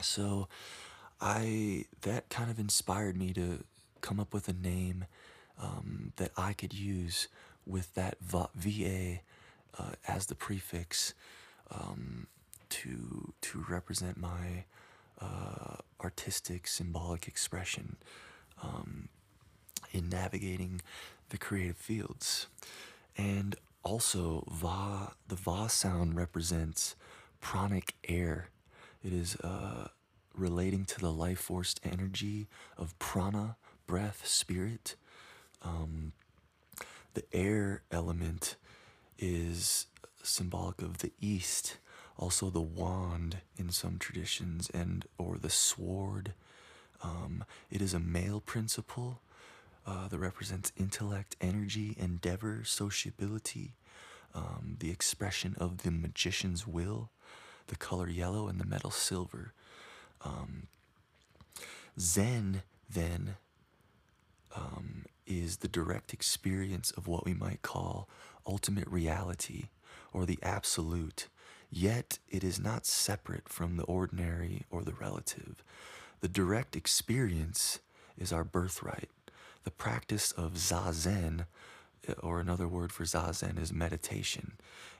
so 0.00 0.48
I 1.20 1.86
that 2.02 2.28
kind 2.28 2.50
of 2.50 2.58
inspired 2.58 3.16
me 3.16 3.32
to 3.34 3.64
come 4.00 4.18
up 4.18 4.34
with 4.34 4.48
a 4.48 4.52
name 4.52 5.06
um, 5.62 6.12
that 6.16 6.32
I 6.36 6.54
could 6.54 6.74
use 6.74 7.28
with 7.66 7.94
that 7.94 8.18
VA 8.22 9.20
uh, 9.78 9.92
as 10.08 10.26
the 10.26 10.36
prefix 10.36 11.14
um, 11.70 12.26
to 12.70 13.32
to 13.40 13.64
represent 13.68 14.18
my 14.18 14.64
uh, 15.20 15.76
artistic 16.02 16.66
symbolic 16.66 17.28
expression 17.28 17.96
um, 18.62 19.08
in 19.92 20.08
navigating 20.08 20.80
the 21.30 21.38
creative 21.38 21.76
fields, 21.76 22.48
and 23.16 23.56
also 23.84 24.44
va 24.50 25.12
the 25.28 25.36
va 25.36 25.68
sound 25.68 26.16
represents 26.16 26.96
pranic 27.40 27.94
air. 28.08 28.48
It 29.04 29.12
is 29.12 29.36
uh, 29.36 29.88
relating 30.34 30.84
to 30.86 31.00
the 31.00 31.12
life 31.12 31.40
force 31.40 31.74
energy 31.84 32.48
of 32.78 32.98
prana, 32.98 33.56
breath, 33.86 34.26
spirit. 34.26 34.96
Um, 35.62 36.12
the 37.14 37.24
air 37.32 37.82
element 37.90 38.56
is 39.18 39.86
symbolic 40.22 40.80
of 40.80 40.98
the 40.98 41.12
east, 41.20 41.78
also 42.16 42.50
the 42.50 42.60
wand 42.60 43.38
in 43.56 43.70
some 43.70 43.98
traditions, 43.98 44.70
and 44.72 45.04
or 45.18 45.38
the 45.38 45.50
sword. 45.50 46.34
Um, 47.02 47.44
it 47.70 47.82
is 47.82 47.94
a 47.94 48.00
male 48.00 48.40
principle 48.40 49.20
uh, 49.86 50.08
that 50.08 50.18
represents 50.18 50.72
intellect, 50.76 51.36
energy, 51.40 51.96
endeavor, 51.98 52.62
sociability, 52.64 53.74
um, 54.34 54.76
the 54.78 54.90
expression 54.90 55.54
of 55.58 55.78
the 55.78 55.90
magician's 55.90 56.66
will, 56.66 57.10
the 57.66 57.76
color 57.76 58.08
yellow, 58.08 58.48
and 58.48 58.60
the 58.60 58.64
metal 58.66 58.90
silver. 58.90 59.52
Um, 60.24 60.68
Zen 61.98 62.62
then 62.88 63.36
um, 64.54 65.04
is 65.26 65.58
the 65.58 65.68
direct 65.68 66.12
experience 66.12 66.90
of 66.92 67.06
what 67.06 67.24
we 67.24 67.34
might 67.34 67.62
call 67.62 68.08
ultimate 68.46 68.88
reality 68.88 69.68
or 70.12 70.26
the 70.26 70.38
absolute, 70.42 71.28
yet 71.70 72.18
it 72.28 72.44
is 72.44 72.60
not 72.60 72.86
separate 72.86 73.48
from 73.48 73.76
the 73.76 73.84
ordinary 73.84 74.64
or 74.70 74.82
the 74.82 74.92
relative. 74.92 75.62
The 76.20 76.28
direct 76.28 76.76
experience 76.76 77.80
is 78.18 78.32
our 78.32 78.44
birthright. 78.44 79.08
The 79.64 79.70
practice 79.70 80.32
of 80.32 80.54
zazen, 80.54 81.46
eh, 82.06 82.14
or 82.22 82.40
another 82.40 82.68
word 82.68 82.92
for 82.92 83.04
zazen, 83.04 83.60
is 83.60 83.72
meditation. 83.72 84.52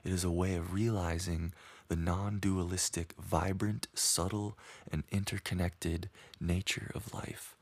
It 0.03 0.11
is 0.11 0.23
a 0.23 0.31
way 0.31 0.55
of 0.55 0.73
realizing 0.73 1.53
the 1.89 1.95
non 1.95 2.39
dualistic, 2.39 3.13
vibrant, 3.19 3.87
subtle, 3.93 4.57
and 4.91 5.03
interconnected 5.11 6.09
nature 6.39 6.91
of 6.95 7.13
life. 7.13 7.55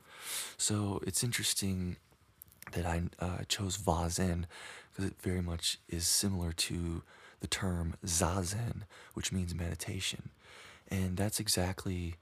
So 0.58 1.02
it's 1.06 1.24
interesting 1.24 1.98
that 2.72 2.86
I 2.86 3.04
uh, 3.20 3.40
chose 3.48 3.78
Vazen 3.78 4.46
because 4.90 5.06
it 5.06 5.22
very 5.22 5.42
much 5.42 5.80
is 5.90 6.06
similar 6.08 6.52
to 6.52 7.04
the 7.40 7.48
term 7.48 7.96
Zazen, 8.06 8.84
which 9.14 9.32
means 9.32 9.56
meditation. 9.56 10.30
And 10.90 11.18
that's 11.18 11.40
exactly 11.40 12.16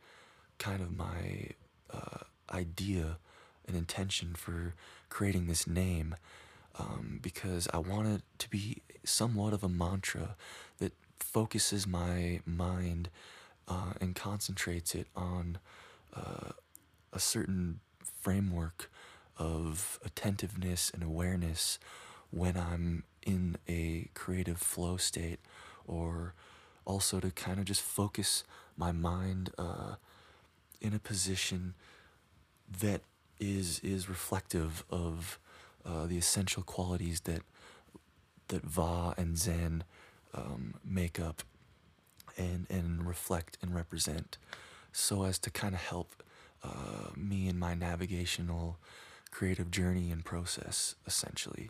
kind 0.57 0.81
of 0.81 0.95
my 0.95 1.51
uh, 1.91 2.23
idea 2.51 3.17
and 3.67 3.75
intention 3.75 4.33
for 4.35 4.73
creating 5.09 5.47
this 5.47 5.67
name 5.67 6.15
um, 6.77 7.19
because 7.21 7.67
I 7.73 7.77
want 7.77 8.07
it 8.07 8.21
to 8.39 8.49
be 8.49 8.81
somewhat 9.03 9.53
of 9.53 9.63
a 9.63 9.69
mantra 9.69 10.35
that 10.77 10.93
focuses 11.19 11.87
my 11.87 12.41
mind 12.45 13.09
uh, 13.67 13.93
and 13.99 14.15
concentrates 14.15 14.95
it 14.95 15.07
on 15.15 15.57
uh, 16.15 16.51
a 17.11 17.19
certain 17.19 17.79
framework 18.21 18.89
of 19.39 19.99
attentiveness 20.05 20.91
and 20.93 21.01
awareness 21.01 21.79
when 22.29 22.55
I'm 22.57 23.03
in 23.25 23.57
a 23.67 24.09
creative 24.13 24.59
flow 24.59 24.97
state, 24.97 25.39
or 25.87 26.33
also 26.85 27.19
to 27.19 27.31
kind 27.31 27.59
of 27.59 27.65
just 27.65 27.81
focus 27.81 28.43
my 28.77 28.91
mind 28.91 29.51
uh, 29.57 29.95
in 30.81 30.93
a 30.93 30.99
position 30.99 31.73
that 32.81 33.01
is 33.39 33.79
is 33.79 34.09
reflective 34.09 34.83
of 34.89 35.39
uh, 35.85 36.05
the 36.05 36.17
essential 36.17 36.61
qualities 36.61 37.21
that 37.21 37.41
that 38.49 38.63
Va 38.63 39.13
and 39.17 39.37
Zen 39.37 39.83
um, 40.33 40.75
make 40.85 41.19
up 41.19 41.43
and 42.37 42.67
and 42.69 43.07
reflect 43.07 43.57
and 43.61 43.73
represent, 43.73 44.37
so 44.91 45.23
as 45.23 45.39
to 45.39 45.49
kind 45.49 45.73
of 45.73 45.81
help 45.81 46.23
uh, 46.63 47.11
me 47.15 47.47
in 47.47 47.57
my 47.57 47.73
navigational 47.73 48.77
creative 49.31 49.71
journey 49.71 50.11
and 50.11 50.23
process, 50.25 50.95
essentially. 51.05 51.69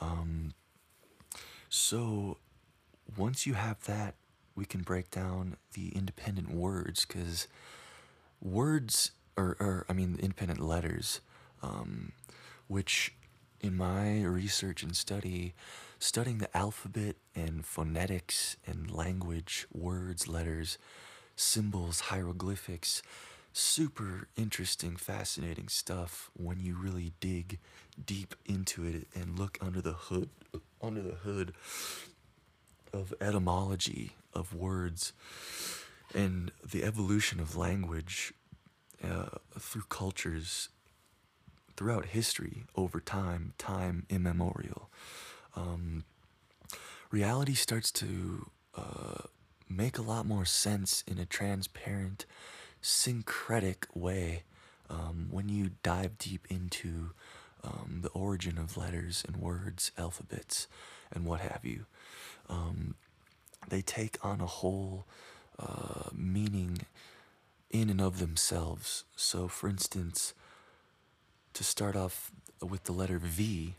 Um, 0.00 0.54
so 1.68 2.38
once 3.16 3.46
you 3.46 3.54
have 3.54 3.84
that, 3.84 4.14
we 4.54 4.64
can 4.64 4.82
break 4.82 5.10
down 5.10 5.56
the 5.74 5.88
independent 5.90 6.50
words 6.50 7.04
because 7.04 7.46
words, 8.40 9.12
or, 9.36 9.56
or 9.60 9.86
I 9.88 9.92
mean, 9.92 10.18
independent 10.20 10.60
letters, 10.60 11.20
um, 11.62 12.12
which 12.66 13.14
in 13.60 13.76
my 13.76 14.22
research 14.22 14.82
and 14.82 14.96
study, 14.96 15.54
studying 15.98 16.38
the 16.38 16.56
alphabet 16.56 17.16
and 17.34 17.64
phonetics 17.64 18.56
and 18.66 18.90
language, 18.90 19.66
words, 19.72 20.28
letters, 20.28 20.78
symbols, 21.34 22.00
hieroglyphics, 22.00 23.02
super 23.58 24.28
interesting, 24.36 24.96
fascinating 24.96 25.68
stuff 25.68 26.30
when 26.34 26.60
you 26.60 26.76
really 26.76 27.12
dig 27.20 27.58
deep 28.04 28.34
into 28.46 28.84
it 28.84 29.08
and 29.14 29.38
look 29.38 29.58
under 29.60 29.80
the 29.80 29.92
hood, 29.92 30.30
under 30.80 31.02
the 31.02 31.16
hood 31.16 31.52
of 32.92 33.12
etymology 33.20 34.12
of 34.32 34.54
words 34.54 35.12
and 36.14 36.52
the 36.68 36.84
evolution 36.84 37.40
of 37.40 37.56
language 37.56 38.32
uh, 39.02 39.26
through 39.58 39.84
cultures 39.88 40.68
throughout 41.76 42.06
history 42.06 42.64
over 42.74 43.00
time, 43.00 43.52
time 43.58 44.06
immemorial. 44.08 44.88
Um, 45.54 46.04
reality 47.10 47.54
starts 47.54 47.90
to 47.92 48.50
uh, 48.76 49.22
make 49.68 49.98
a 49.98 50.02
lot 50.02 50.26
more 50.26 50.44
sense 50.44 51.04
in 51.06 51.18
a 51.18 51.26
transparent, 51.26 52.26
syncretic 52.80 53.86
way 53.94 54.42
um, 54.90 55.28
when 55.30 55.48
you 55.48 55.70
dive 55.82 56.18
deep 56.18 56.46
into 56.48 57.10
um, 57.62 58.00
the 58.02 58.08
origin 58.10 58.58
of 58.58 58.76
letters 58.76 59.24
and 59.26 59.36
words, 59.36 59.90
alphabets, 59.98 60.66
and 61.12 61.24
what 61.24 61.40
have 61.40 61.60
you. 61.64 61.86
Um, 62.48 62.94
they 63.68 63.82
take 63.82 64.24
on 64.24 64.40
a 64.40 64.46
whole 64.46 65.06
uh, 65.58 66.10
meaning 66.14 66.80
in 67.70 67.90
and 67.90 68.00
of 68.00 68.18
themselves. 68.18 69.04
So, 69.16 69.48
for 69.48 69.68
instance, 69.68 70.32
to 71.52 71.64
start 71.64 71.96
off 71.96 72.30
with 72.62 72.84
the 72.84 72.92
letter 72.92 73.18
V 73.18 73.74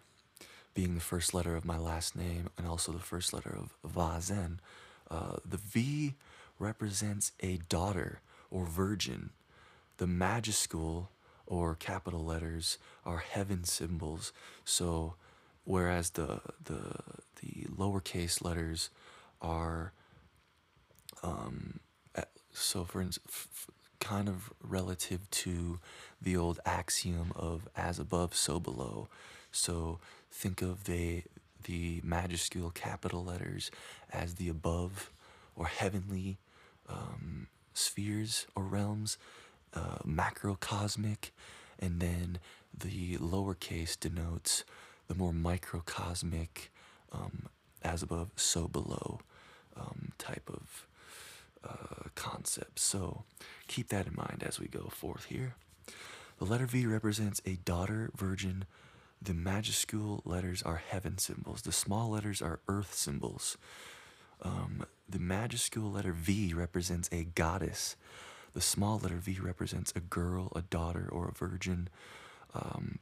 being 0.73 0.95
the 0.95 1.01
first 1.01 1.33
letter 1.33 1.55
of 1.55 1.65
my 1.65 1.77
last 1.77 2.15
name 2.15 2.49
and 2.57 2.67
also 2.67 2.91
the 2.91 2.99
first 2.99 3.33
letter 3.33 3.57
of 3.57 3.75
Vazen, 3.89 4.59
uh, 5.09 5.37
the 5.43 5.57
V 5.57 6.13
represents 6.59 7.31
a 7.39 7.57
daughter 7.69 8.21
or 8.51 8.65
virgin. 8.65 9.31
The 9.97 10.05
majuscule 10.05 11.07
or 11.45 11.75
capital 11.75 12.23
letters 12.23 12.77
are 13.05 13.17
heaven 13.17 13.63
symbols. 13.63 14.31
So, 14.63 15.15
whereas 15.65 16.11
the 16.11 16.41
the 16.63 16.95
the 17.41 17.67
lowercase 17.75 18.43
letters 18.43 18.89
are 19.41 19.93
um, 21.23 21.79
so 22.53 22.83
for 22.83 23.05
kind 23.99 24.29
of 24.29 24.51
relative 24.63 25.29
to 25.29 25.79
the 26.21 26.35
old 26.37 26.59
axiom 26.65 27.31
of 27.35 27.67
as 27.75 27.99
above 27.99 28.35
so 28.35 28.59
below. 28.59 29.09
So 29.51 29.99
think 30.31 30.61
of 30.61 30.85
the 30.85 31.23
the 31.63 32.01
majuscule 32.01 32.73
capital 32.73 33.23
letters 33.23 33.69
as 34.11 34.35
the 34.35 34.47
above 34.47 35.11
or 35.55 35.67
heavenly 35.67 36.37
um, 36.87 37.47
spheres 37.79 38.45
or 38.55 38.63
realms, 38.63 39.17
uh, 39.73 39.99
macrocosmic, 40.05 41.31
and 41.79 41.99
then 41.99 42.39
the 42.77 43.17
lowercase 43.17 43.99
denotes 43.99 44.63
the 45.07 45.15
more 45.15 45.33
microcosmic, 45.33 46.69
um, 47.11 47.47
as 47.81 48.03
above, 48.03 48.29
so 48.35 48.67
below 48.67 49.19
um, 49.75 50.11
type 50.17 50.49
of 50.49 50.85
uh, 51.63 52.09
concept. 52.15 52.79
So 52.79 53.23
keep 53.67 53.89
that 53.89 54.07
in 54.07 54.15
mind 54.15 54.43
as 54.45 54.59
we 54.59 54.67
go 54.67 54.89
forth 54.89 55.25
here. 55.25 55.55
The 56.37 56.45
letter 56.45 56.65
V 56.65 56.85
represents 56.85 57.41
a 57.45 57.55
daughter 57.65 58.11
virgin. 58.15 58.65
The 59.21 59.33
majuscule 59.33 60.21
letters 60.25 60.61
are 60.63 60.81
heaven 60.87 61.17
symbols. 61.17 61.61
The 61.63 61.71
small 61.73 62.11
letters 62.11 62.41
are 62.41 62.61
earth 62.67 62.93
symbols. 62.93 63.57
Um, 64.41 64.85
the 65.07 65.19
majuscule 65.19 65.93
letter 65.93 66.13
V 66.13 66.53
represents 66.53 67.09
a 67.11 67.23
goddess. 67.23 67.95
The 68.53 68.61
small 68.61 68.99
letter 68.99 69.17
V 69.17 69.39
represents 69.41 69.93
a 69.95 69.99
girl, 69.99 70.51
a 70.55 70.61
daughter, 70.61 71.07
or 71.11 71.27
a 71.27 71.33
virgin. 71.33 71.89
Um, 72.53 72.99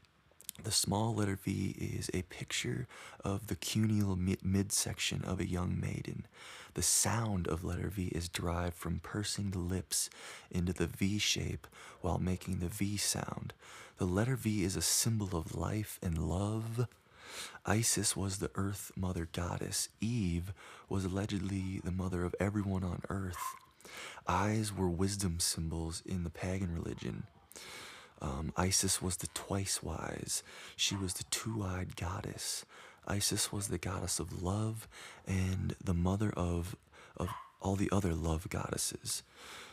the 0.64 0.72
small 0.72 1.14
letter 1.14 1.36
V 1.36 1.76
is 1.80 2.10
a 2.14 2.24
picture 2.24 2.88
of 3.24 3.48
the 3.48 3.56
cuneal 3.56 4.16
midsection 4.16 5.24
of 5.24 5.40
a 5.40 5.48
young 5.48 5.80
maiden. 5.80 6.26
The 6.74 6.82
sound 6.82 7.48
of 7.48 7.64
letter 7.64 7.90
V 7.90 8.08
is 8.08 8.30
derived 8.30 8.76
from 8.76 9.00
pursing 9.00 9.52
the 9.52 9.60
lips 9.60 10.10
into 10.50 10.74
the 10.74 10.88
V 10.88 11.20
shape 11.20 11.68
while 12.02 12.18
making 12.20 12.60
the 12.60 12.68
V 12.68 12.98
sound. 12.98 13.54
The 13.98 14.06
letter 14.06 14.36
V 14.36 14.64
is 14.64 14.76
a 14.76 14.82
symbol 14.82 15.38
of 15.38 15.56
life 15.56 16.00
and 16.02 16.18
love. 16.18 16.88
Isis 17.66 18.16
was 18.16 18.38
the 18.38 18.52
earth 18.56 18.92
mother 18.96 19.28
goddess. 19.32 19.90
Eve 20.00 20.54
was 20.90 21.06
allegedly 21.06 21.82
the 21.84 21.92
mother 21.92 22.24
of 22.24 22.36
everyone 22.40 22.84
on 22.84 23.02
earth. 23.10 23.56
Eyes 24.28 24.76
were 24.76 24.90
wisdom 24.90 25.40
symbols 25.40 26.04
in 26.06 26.24
the 26.24 26.30
pagan 26.30 26.74
religion. 26.74 27.24
Um, 28.22 28.52
Isis 28.58 29.02
was 29.02 29.18
the 29.18 29.28
twice 29.34 29.84
wise. 29.84 30.44
She 30.76 30.96
was 30.96 31.14
the 31.14 31.24
two 31.26 31.64
eyed 31.64 31.96
goddess. 31.96 32.66
Isis 33.08 33.52
was 33.52 33.68
the 33.68 33.78
goddess 33.78 34.20
of 34.20 34.44
love 34.44 34.88
and 35.26 35.76
the 35.84 35.94
mother 35.94 36.32
of, 36.32 36.76
of 37.16 37.30
all 37.62 37.76
the 37.76 37.90
other 37.92 38.14
love 38.14 38.50
goddesses. 38.50 39.24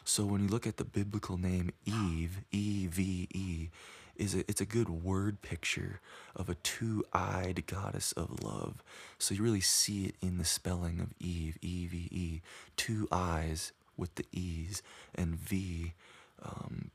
So 0.05 0.25
when 0.25 0.45
you 0.45 0.49
look 0.49 0.67
at 0.67 0.77
the 0.77 0.85
biblical 0.85 1.37
name 1.37 1.71
Eve, 1.87 2.43
E 2.53 2.87
V 2.87 3.29
E, 3.35 3.71
is 4.17 4.35
a, 4.35 4.41
it's 4.49 4.61
a 4.61 4.67
good 4.67 4.89
word 4.89 5.43
picture 5.43 6.01
of 6.37 6.49
a 6.49 6.55
two-eyed 6.57 7.65
goddess 7.67 8.13
of 8.13 8.43
love. 8.43 8.83
So 9.19 9.35
you 9.35 9.43
really 9.43 9.61
see 9.61 10.07
it 10.07 10.15
in 10.21 10.39
the 10.39 10.45
spelling 10.45 11.01
of 11.01 11.13
Eve, 11.21 11.59
E 11.63 11.87
V 11.87 12.09
E, 12.11 12.41
two 12.77 13.09
eyes 13.11 13.73
with 13.97 14.15
the 14.17 14.27
E's 14.33 14.83
and 15.15 15.37
V 15.37 15.95
um, 16.43 16.91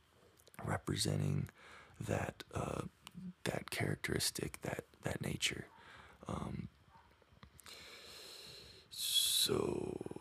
representing 0.64 1.48
that 1.98 2.44
uh, 2.54 2.82
that 3.44 3.70
characteristic, 3.70 4.60
that 4.62 4.84
that 5.02 5.20
nature. 5.22 5.66
Um, 6.28 6.68
so 8.90 10.20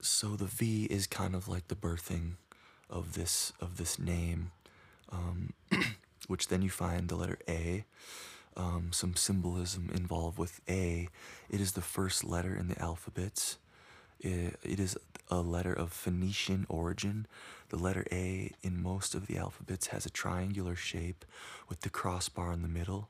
so 0.00 0.36
the 0.36 0.46
V 0.46 0.84
is 0.84 1.06
kind 1.06 1.34
of 1.34 1.48
like 1.48 1.68
the 1.68 1.74
birthing 1.74 2.32
of 2.90 3.14
this 3.14 3.52
of 3.60 3.76
this 3.76 3.98
name, 3.98 4.50
um, 5.10 5.52
which 6.28 6.48
then 6.48 6.62
you 6.62 6.70
find 6.70 7.08
the 7.08 7.16
letter 7.16 7.38
A. 7.48 7.84
Um, 8.56 8.90
some 8.92 9.16
symbolism 9.16 9.90
involved 9.92 10.38
with 10.38 10.60
A. 10.68 11.08
It 11.50 11.60
is 11.60 11.72
the 11.72 11.82
first 11.82 12.22
letter 12.24 12.54
in 12.54 12.68
the 12.68 12.80
alphabets. 12.80 13.58
It, 14.20 14.58
it 14.62 14.78
is 14.78 14.96
a 15.30 15.40
letter 15.40 15.72
of 15.72 15.92
Phoenician 15.92 16.66
origin. 16.68 17.26
The 17.70 17.76
letter 17.76 18.06
A 18.12 18.52
in 18.62 18.82
most 18.82 19.14
of 19.14 19.26
the 19.26 19.36
alphabets 19.36 19.88
has 19.88 20.06
a 20.06 20.10
triangular 20.10 20.76
shape 20.76 21.24
with 21.68 21.80
the 21.80 21.90
crossbar 21.90 22.52
in 22.52 22.62
the 22.62 22.68
middle. 22.68 23.08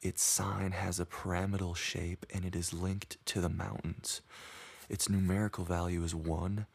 Its 0.00 0.22
sign 0.22 0.72
has 0.72 0.98
a 0.98 1.06
pyramidal 1.06 1.74
shape 1.74 2.26
and 2.32 2.44
it 2.44 2.56
is 2.56 2.72
linked 2.72 3.24
to 3.26 3.40
the 3.40 3.48
mountains. 3.48 4.20
Its 4.88 5.08
numerical 5.08 5.64
value 5.64 6.02
is 6.02 6.14
1. 6.14 6.66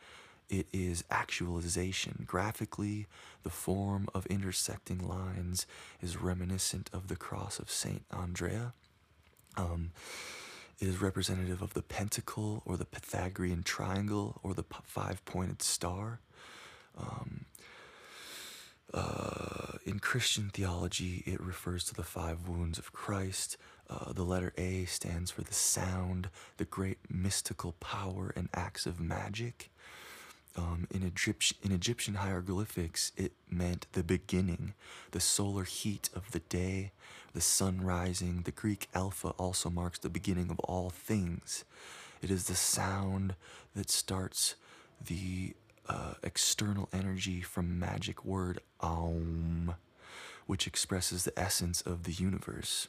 It 0.49 0.67
is 0.71 1.03
actualization. 1.11 2.23
Graphically, 2.25 3.07
the 3.43 3.49
form 3.49 4.07
of 4.13 4.25
intersecting 4.27 5.05
lines 5.05 5.65
is 6.01 6.21
reminiscent 6.21 6.89
of 6.93 7.07
the 7.07 7.17
cross 7.17 7.59
of 7.59 7.69
Saint 7.69 8.05
Andrea. 8.11 8.73
Um, 9.57 9.91
it 10.79 10.87
is 10.87 11.01
representative 11.01 11.61
of 11.61 11.73
the 11.73 11.81
pentacle 11.81 12.61
or 12.65 12.77
the 12.77 12.85
Pythagorean 12.85 13.63
triangle 13.63 14.39
or 14.43 14.53
the 14.53 14.63
five 14.83 15.25
pointed 15.25 15.61
star. 15.61 16.19
Um, 16.97 17.45
uh, 18.93 19.77
in 19.85 19.99
Christian 19.99 20.49
theology, 20.53 21.23
it 21.25 21.41
refers 21.41 21.83
to 21.85 21.93
the 21.93 22.03
five 22.03 22.47
wounds 22.47 22.77
of 22.79 22.93
Christ. 22.93 23.57
Uh, 23.89 24.13
the 24.13 24.23
letter 24.23 24.53
A 24.57 24.85
stands 24.85 25.31
for 25.31 25.41
the 25.41 25.53
sound, 25.53 26.29
the 26.57 26.65
great 26.65 26.99
mystical 27.09 27.73
power 27.73 28.31
and 28.35 28.49
acts 28.53 28.85
of 28.85 28.99
magic. 28.99 29.69
Um, 30.57 30.87
in, 30.89 31.05
Egypt, 31.05 31.53
in 31.61 31.71
Egyptian 31.71 32.15
hieroglyphics, 32.15 33.11
it 33.15 33.33
meant 33.49 33.85
the 33.91 34.03
beginning, 34.03 34.73
the 35.11 35.19
solar 35.19 35.63
heat 35.63 36.09
of 36.15 36.31
the 36.31 36.39
day, 36.39 36.91
the 37.33 37.41
sun 37.41 37.81
rising. 37.81 38.41
The 38.41 38.51
Greek 38.51 38.87
alpha 38.95 39.29
also 39.37 39.69
marks 39.69 39.99
the 39.99 40.09
beginning 40.09 40.49
of 40.49 40.59
all 40.61 40.89
things. 40.89 41.63
It 42.23 42.31
is 42.31 42.45
the 42.45 42.55
sound 42.55 43.35
that 43.75 43.91
starts 43.91 44.55
the 45.05 45.53
uh, 45.87 46.15
external 46.23 46.89
energy 46.91 47.41
from 47.41 47.79
magic 47.79 48.25
word 48.25 48.59
Aum, 48.81 49.75
which 50.47 50.65
expresses 50.65 51.23
the 51.23 51.39
essence 51.39 51.81
of 51.81 52.03
the 52.03 52.13
universe. 52.13 52.87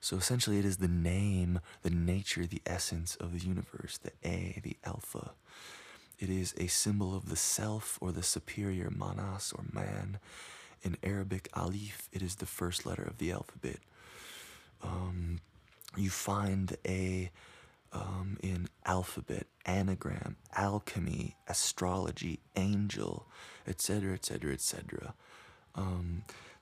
So 0.00 0.16
essentially, 0.16 0.58
it 0.58 0.64
is 0.64 0.78
the 0.78 0.88
name, 0.88 1.60
the 1.82 1.90
nature, 1.90 2.46
the 2.46 2.60
essence 2.66 3.14
of 3.16 3.32
the 3.32 3.46
universe, 3.46 3.98
the 3.98 4.10
A, 4.22 4.60
the 4.62 4.76
Alpha. 4.84 5.30
It 6.24 6.30
is 6.30 6.54
a 6.56 6.68
symbol 6.68 7.14
of 7.14 7.28
the 7.28 7.36
self 7.36 7.98
or 8.00 8.10
the 8.10 8.22
superior 8.22 8.90
manas 8.90 9.52
or 9.54 9.64
man. 9.70 10.18
In 10.82 10.96
Arabic, 11.02 11.50
alif, 11.52 12.08
it 12.14 12.22
is 12.22 12.36
the 12.36 12.46
first 12.46 12.86
letter 12.86 13.02
of 13.02 13.18
the 13.18 13.30
alphabet. 13.30 13.80
Um, 14.82 15.40
you 15.98 16.08
find 16.08 16.78
A 16.86 17.30
um, 17.92 18.38
in 18.42 18.68
alphabet, 18.86 19.48
anagram, 19.66 20.36
alchemy, 20.56 21.36
astrology, 21.46 22.40
angel, 22.56 23.26
etc., 23.68 24.14
etc., 24.14 24.54
etc. 24.54 25.14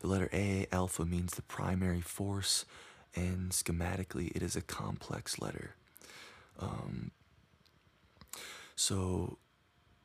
The 0.01 0.09
letter 0.09 0.29
A, 0.33 0.66
alpha, 0.72 1.05
means 1.05 1.35
the 1.35 1.42
primary 1.42 2.01
force, 2.01 2.64
and 3.14 3.53
schematically, 3.53 4.35
it 4.35 4.42
is 4.42 4.57
a 4.57 4.62
complex 4.62 5.38
letter. 5.40 5.77
Um, 6.59 7.12
so, 8.75 9.38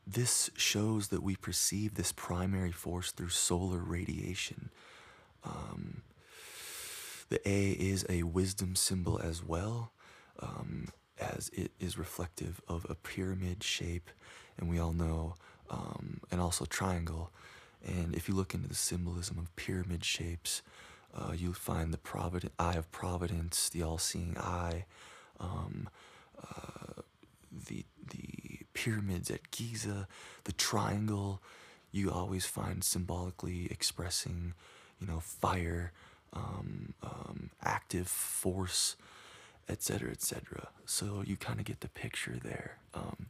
this 0.10 0.50
shows 0.56 1.10
that 1.10 1.22
we 1.22 1.36
perceive 1.36 1.96
this 1.96 2.14
primary 2.14 2.72
force 2.72 3.12
through 3.12 3.30
solar 3.30 3.80
radiation. 3.80 4.70
Um, 5.44 6.02
the 7.30 7.46
A 7.48 7.72
is 7.72 8.06
a 8.10 8.24
wisdom 8.24 8.76
symbol 8.76 9.20
as 9.22 9.44
well, 9.44 9.92
um, 10.40 10.88
as 11.20 11.50
it 11.50 11.72
is 11.80 11.98
reflective 11.98 12.62
of 12.68 12.86
a 12.90 12.96
pyramid 12.96 13.64
shape, 13.64 14.10
and 14.58 14.70
we 14.70 14.80
all 14.80 14.94
know, 14.94 15.36
um, 15.70 16.22
and 16.32 16.40
also 16.40 16.64
triangle. 16.66 17.32
And 17.86 18.16
if 18.16 18.30
you 18.30 18.36
look 18.36 18.54
into 18.54 18.70
the 18.70 18.76
symbolism 18.76 19.38
of 19.38 19.54
pyramid 19.58 20.06
shapes, 20.06 20.62
uh, 21.14 21.34
you'll 21.36 21.54
find 21.54 21.94
the 21.94 21.98
provident 21.98 22.54
eye 22.58 22.76
of 22.76 22.90
providence, 22.92 23.70
the 23.70 23.84
all-seeing 23.84 24.38
eye, 24.38 24.86
um, 25.40 25.90
uh, 26.42 27.02
the 27.52 27.86
the 28.10 28.47
pyramids 28.78 29.32
at 29.32 29.50
Giza, 29.50 30.08
the 30.44 30.52
triangle. 30.52 31.42
You 31.92 32.12
always 32.12 32.46
find 32.46 32.84
symbolically 32.84 33.68
expressing, 33.72 34.54
you 35.02 35.08
know, 35.08 35.20
fire, 35.20 35.94
um, 36.32 36.94
um, 37.02 37.50
active 37.64 38.08
force, 38.08 38.96
etc., 39.68 40.12
etc. 40.12 40.68
So 40.86 41.24
you 41.26 41.38
kind 41.38 41.60
of 41.60 41.66
get 41.66 41.80
the 41.80 41.90
picture 41.90 42.38
there. 42.42 42.78
Um, 42.94 43.28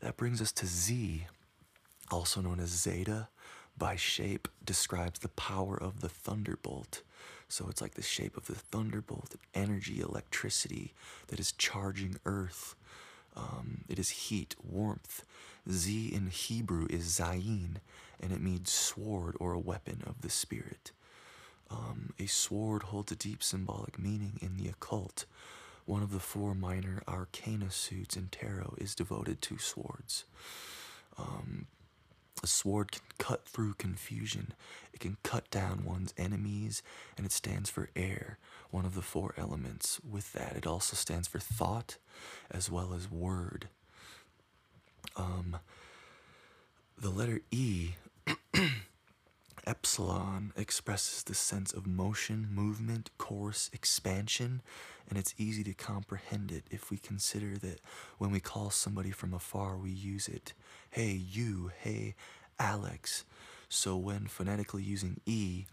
that 0.00 0.18
brings 0.18 0.42
us 0.42 0.52
to 0.52 0.66
Z, 0.66 1.26
also 2.10 2.42
known 2.42 2.60
as 2.60 2.68
Zeta, 2.68 3.28
by 3.78 3.96
shape 3.96 4.48
describes 4.62 5.20
the 5.20 5.28
power 5.28 5.80
of 5.80 6.00
the 6.00 6.10
thunderbolt. 6.10 7.00
So 7.48 7.68
it's 7.70 7.80
like 7.80 7.94
the 7.94 8.02
shape 8.02 8.36
of 8.36 8.46
the 8.46 8.54
thunderbolt, 8.54 9.36
energy, 9.54 10.00
electricity 10.00 10.92
that 11.28 11.40
is 11.40 11.52
charging 11.52 12.16
Earth. 12.26 12.74
Um, 13.38 13.84
it 13.88 13.98
is 13.98 14.10
heat, 14.10 14.56
warmth. 14.62 15.24
Z 15.70 16.10
in 16.12 16.28
Hebrew 16.28 16.86
is 16.90 17.04
Zayin, 17.18 17.76
and 18.20 18.32
it 18.32 18.40
means 18.40 18.70
sword 18.70 19.36
or 19.38 19.52
a 19.52 19.58
weapon 19.58 20.02
of 20.06 20.22
the 20.22 20.30
spirit. 20.30 20.90
Um, 21.70 22.14
a 22.18 22.26
sword 22.26 22.84
holds 22.84 23.12
a 23.12 23.16
deep 23.16 23.42
symbolic 23.42 23.98
meaning 23.98 24.38
in 24.40 24.56
the 24.56 24.68
occult. 24.68 25.26
One 25.84 26.02
of 26.02 26.10
the 26.10 26.20
four 26.20 26.54
minor 26.54 27.02
arcana 27.06 27.70
suits 27.70 28.16
in 28.16 28.28
tarot 28.28 28.74
is 28.78 28.94
devoted 28.94 29.40
to 29.42 29.58
swords. 29.58 30.24
Um, 31.18 31.66
a 32.42 32.46
sword 32.46 32.92
can 32.92 33.02
cut 33.18 33.46
through 33.46 33.74
confusion. 33.74 34.52
It 34.92 35.00
can 35.00 35.16
cut 35.22 35.50
down 35.50 35.84
one's 35.84 36.14
enemies, 36.16 36.82
and 37.16 37.26
it 37.26 37.32
stands 37.32 37.70
for 37.70 37.90
air, 37.96 38.38
one 38.70 38.84
of 38.84 38.94
the 38.94 39.02
four 39.02 39.34
elements. 39.36 40.00
With 40.08 40.32
that, 40.32 40.56
it 40.56 40.66
also 40.66 40.96
stands 40.96 41.28
for 41.28 41.38
thought 41.38 41.96
as 42.50 42.70
well 42.70 42.92
as 42.94 43.10
word. 43.10 43.68
Um, 45.16 45.56
the 46.96 47.10
letter 47.10 47.40
E, 47.50 47.90
epsilon, 49.66 50.52
expresses 50.56 51.22
the 51.22 51.34
sense 51.34 51.72
of 51.72 51.86
motion, 51.86 52.48
movement, 52.50 53.10
course, 53.18 53.70
expansion, 53.72 54.62
and 55.08 55.18
it's 55.18 55.34
easy 55.38 55.64
to 55.64 55.74
comprehend 55.74 56.52
it 56.52 56.64
if 56.70 56.90
we 56.90 56.98
consider 56.98 57.56
that 57.58 57.80
when 58.18 58.30
we 58.30 58.40
call 58.40 58.70
somebody 58.70 59.10
from 59.10 59.32
afar, 59.32 59.76
we 59.76 59.90
use 59.90 60.28
it. 60.28 60.52
Hey, 60.90 61.12
you, 61.12 61.70
hey, 61.82 62.14
Alex. 62.58 63.24
So 63.68 63.96
when 63.96 64.26
phonetically 64.26 64.82
using 64.82 65.20
E, 65.26 65.66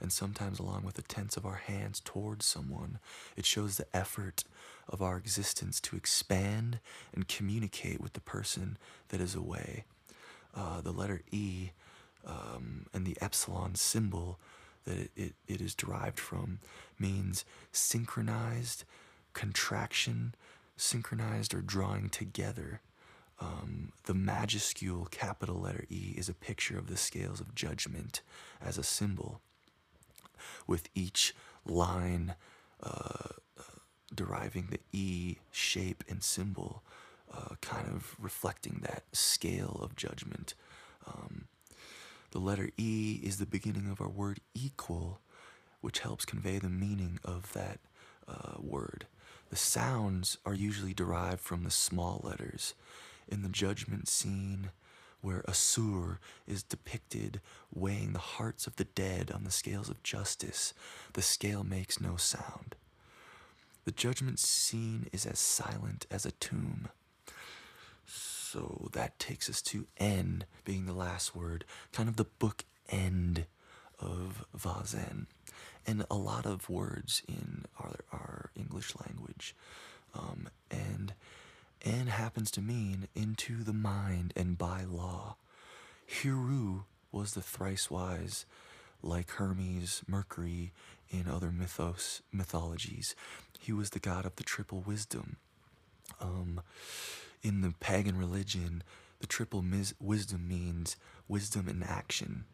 and 0.00 0.10
sometimes 0.10 0.58
along 0.58 0.84
with 0.84 0.94
the 0.94 1.02
tense 1.02 1.36
of 1.36 1.44
our 1.44 1.56
hands 1.56 2.00
towards 2.00 2.46
someone, 2.46 2.98
it 3.36 3.44
shows 3.44 3.76
the 3.76 3.86
effort 3.94 4.44
of 4.88 5.02
our 5.02 5.18
existence 5.18 5.78
to 5.82 5.96
expand 5.96 6.78
and 7.14 7.28
communicate 7.28 8.00
with 8.00 8.14
the 8.14 8.20
person 8.20 8.78
that 9.08 9.20
is 9.20 9.34
away. 9.34 9.84
Uh, 10.54 10.80
the 10.80 10.90
letter 10.90 11.20
E 11.30 11.70
um, 12.26 12.86
and 12.94 13.06
the 13.06 13.16
epsilon 13.20 13.74
symbol 13.74 14.38
that 14.84 14.98
it, 14.98 15.10
it, 15.14 15.34
it 15.46 15.60
is 15.60 15.74
derived 15.74 16.18
from 16.18 16.60
means 16.98 17.44
synchronized, 17.72 18.84
contraction, 19.34 20.34
synchronized 20.76 21.54
or 21.54 21.60
drawing 21.60 22.08
together. 22.08 22.80
Um, 23.40 23.92
the 24.04 24.14
majuscule 24.14 25.10
capital 25.10 25.56
letter 25.56 25.84
E 25.90 26.14
is 26.16 26.28
a 26.28 26.34
picture 26.34 26.78
of 26.78 26.86
the 26.86 26.96
scales 26.96 27.40
of 27.40 27.54
judgment 27.54 28.22
as 28.64 28.78
a 28.78 28.84
symbol, 28.84 29.40
with 30.66 30.88
each 30.94 31.34
line 31.66 32.34
uh, 32.82 33.34
uh, 33.58 33.62
deriving 34.14 34.68
the 34.70 34.80
E 34.92 35.36
shape 35.50 36.04
and 36.08 36.22
symbol, 36.22 36.82
uh, 37.32 37.56
kind 37.60 37.88
of 37.88 38.14
reflecting 38.18 38.80
that 38.82 39.04
scale 39.12 39.80
of 39.82 39.96
judgment. 39.96 40.54
Um, 41.06 41.46
the 42.30 42.38
letter 42.38 42.70
E 42.76 43.20
is 43.22 43.38
the 43.38 43.46
beginning 43.46 43.90
of 43.90 44.00
our 44.00 44.08
word 44.08 44.40
equal, 44.54 45.20
which 45.80 46.00
helps 46.00 46.24
convey 46.24 46.58
the 46.58 46.68
meaning 46.68 47.18
of 47.24 47.52
that 47.52 47.80
uh, 48.28 48.54
word. 48.60 49.06
The 49.50 49.56
sounds 49.56 50.38
are 50.46 50.54
usually 50.54 50.94
derived 50.94 51.40
from 51.40 51.64
the 51.64 51.70
small 51.70 52.20
letters. 52.22 52.74
In 53.28 53.42
the 53.42 53.48
judgment 53.48 54.08
scene, 54.08 54.70
where 55.20 55.42
Asur 55.48 56.18
is 56.46 56.62
depicted 56.62 57.40
weighing 57.72 58.12
the 58.12 58.18
hearts 58.18 58.66
of 58.66 58.76
the 58.76 58.84
dead 58.84 59.30
on 59.30 59.44
the 59.44 59.50
scales 59.50 59.88
of 59.88 60.02
justice, 60.02 60.74
the 61.14 61.22
scale 61.22 61.64
makes 61.64 62.00
no 62.00 62.16
sound. 62.16 62.74
The 63.84 63.92
judgment 63.92 64.38
scene 64.38 65.08
is 65.12 65.26
as 65.26 65.38
silent 65.38 66.06
as 66.10 66.26
a 66.26 66.32
tomb. 66.32 66.88
So 68.04 68.90
that 68.92 69.18
takes 69.18 69.48
us 69.48 69.62
to 69.62 69.86
N 69.96 70.44
being 70.64 70.86
the 70.86 70.92
last 70.92 71.34
word, 71.34 71.64
kind 71.92 72.08
of 72.08 72.16
the 72.16 72.24
book 72.24 72.64
end 72.88 73.46
of 73.98 74.44
Vazen. 74.56 75.26
And 75.86 76.04
a 76.10 76.16
lot 76.16 76.46
of 76.46 76.68
words 76.68 77.22
in 77.26 77.64
our, 77.80 77.96
our 78.12 78.50
English 78.54 78.94
language. 79.06 79.56
Um, 80.14 80.48
and 80.70 81.14
N 81.82 82.06
happens 82.06 82.50
to 82.52 82.60
mean 82.60 83.08
into 83.14 83.64
the 83.64 83.72
mind 83.72 84.32
and 84.36 84.56
by 84.56 84.84
law. 84.84 85.36
Heru 86.06 86.84
was 87.10 87.34
the 87.34 87.42
thrice 87.42 87.90
wise, 87.90 88.46
like 89.02 89.30
Hermes, 89.30 90.02
Mercury 90.06 90.72
in 91.10 91.28
other 91.28 91.50
mythos 91.50 92.22
mythologies. 92.32 93.14
He 93.60 93.72
was 93.72 93.90
the 93.90 93.98
god 93.98 94.24
of 94.24 94.36
the 94.36 94.44
triple 94.44 94.80
wisdom. 94.80 95.36
Um, 96.20 96.60
in 97.42 97.60
the 97.60 97.74
pagan 97.80 98.16
religion, 98.16 98.82
the 99.20 99.26
triple 99.26 99.64
wisdom 100.00 100.48
means 100.48 100.96
wisdom 101.28 101.68
in 101.68 101.82
action. 101.82 102.44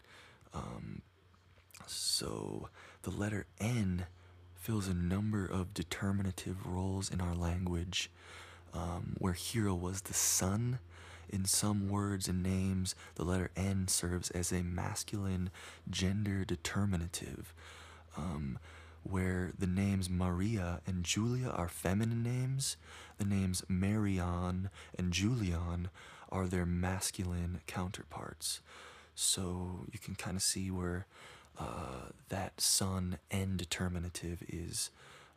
Um, 0.54 1.02
so 1.86 2.68
the 3.02 3.10
letter 3.10 3.46
N 3.60 4.06
fills 4.54 4.88
a 4.88 4.94
number 4.94 5.46
of 5.46 5.74
determinative 5.74 6.66
roles 6.66 7.10
in 7.10 7.20
our 7.20 7.34
language, 7.34 8.10
um, 8.74 9.16
where 9.18 9.34
Heru 9.34 9.74
was 9.74 10.02
the 10.02 10.14
sun. 10.14 10.78
In 11.30 11.44
some 11.44 11.88
words 11.88 12.26
and 12.26 12.42
names, 12.42 12.94
the 13.16 13.24
letter 13.24 13.50
N 13.54 13.86
serves 13.88 14.30
as 14.30 14.50
a 14.50 14.62
masculine 14.62 15.50
gender 15.90 16.44
determinative. 16.44 17.52
Um, 18.16 18.58
where 19.02 19.52
the 19.58 19.66
names 19.66 20.10
Maria 20.10 20.80
and 20.86 21.04
Julia 21.04 21.48
are 21.48 21.68
feminine 21.68 22.22
names, 22.22 22.76
the 23.16 23.24
names 23.24 23.62
Marion 23.68 24.70
and 24.98 25.12
Julian 25.12 25.88
are 26.30 26.46
their 26.46 26.66
masculine 26.66 27.60
counterparts. 27.66 28.60
So 29.14 29.86
you 29.92 29.98
can 29.98 30.14
kind 30.14 30.36
of 30.36 30.42
see 30.42 30.70
where 30.70 31.06
uh, 31.58 32.10
that 32.28 32.60
sun 32.60 33.18
N 33.30 33.56
determinative 33.56 34.42
is 34.48 34.90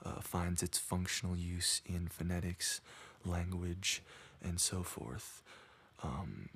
uh, 0.06 0.20
finds 0.22 0.62
its 0.62 0.78
functional 0.78 1.36
use 1.36 1.82
in 1.86 2.08
phonetics, 2.08 2.82
language, 3.26 4.02
and 4.44 4.60
so 4.60 4.84
forth. 4.84 5.42
Um, 6.04 6.50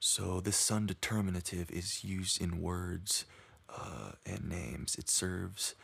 so 0.00 0.40
this 0.40 0.56
sun 0.56 0.86
determinative 0.86 1.70
is 1.70 2.04
used 2.04 2.40
in 2.40 2.62
words 2.62 3.24
uh, 3.68 4.12
and 4.24 4.48
names. 4.48 4.94
It 4.96 5.08
serves 5.08 5.74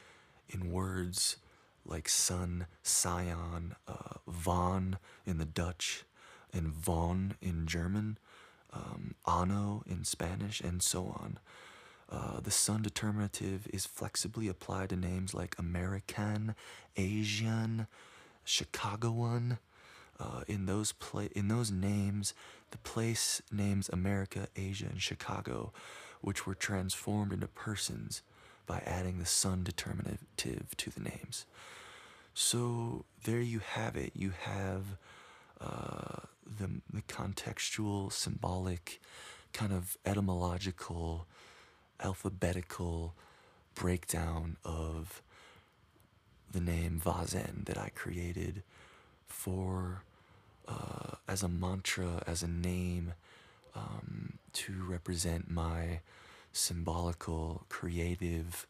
in 0.49 0.71
words 0.71 1.37
like 1.85 2.09
sun, 2.09 2.67
scion, 2.83 3.75
uh, 3.87 4.19
von 4.27 4.99
in 5.27 5.39
the 5.39 5.45
Dutch, 5.45 6.05
and 6.53 6.69
von 6.69 7.35
in 7.43 7.67
German, 7.67 8.19
um, 8.73 9.15
anno 9.27 9.83
in 9.87 10.05
Spanish, 10.05 10.61
and 10.61 10.83
so 10.83 11.07
on. 11.21 11.39
Uh, 12.11 12.41
the 12.41 12.51
sun 12.51 12.83
determinative 12.83 13.67
is 13.73 13.87
flexibly 13.87 14.49
applied 14.49 14.91
to 14.91 14.97
names 14.97 15.35
like 15.35 15.57
American, 15.59 16.55
Asian, 16.97 17.87
Chicagoan. 18.45 19.59
Uh, 20.21 20.43
in 20.47 20.67
those 20.67 20.93
pla- 20.93 21.29
in 21.35 21.49
those 21.49 21.73
names, 21.73 22.35
the 22.71 22.79
place 22.79 23.43
names 23.51 23.89
America, 23.89 24.47
Asia, 24.55 24.87
and 24.87 25.03
Chicago 25.03 25.73
which 26.25 26.47
were 26.47 26.55
transformed 26.55 27.35
into 27.35 27.47
persons 27.47 28.23
by 28.67 28.83
adding 28.87 29.19
the 29.19 29.27
sun 29.27 29.63
determinative 29.63 30.75
to 30.75 30.89
the 30.89 31.01
names. 31.01 31.45
So 32.33 33.05
there 33.25 33.43
you 33.43 33.59
have 33.59 33.95
it. 33.95 34.13
You 34.15 34.33
have 34.41 34.97
uh, 35.61 36.21
the, 36.59 36.71
the 36.91 37.03
contextual, 37.03 38.11
symbolic, 38.11 39.03
kind 39.53 39.71
of 39.71 39.99
etymological, 40.07 41.27
alphabetical 42.03 43.15
breakdown 43.75 44.57
of 44.65 45.21
the 46.55 46.61
name 46.61 47.01
Vazen 47.05 47.67
that 47.67 47.77
I 47.77 47.91
created 47.95 48.63
for 49.27 50.03
uh, 50.69 51.17
as 51.29 51.43
a 51.43 51.49
mantra, 51.49 52.23
as 52.27 52.43
a 52.43 52.49
name 52.49 53.15
um, 53.75 54.39
to 54.53 54.73
represent 54.89 55.51
my 55.51 56.01
symbolical, 56.53 57.65
creative 57.69 58.67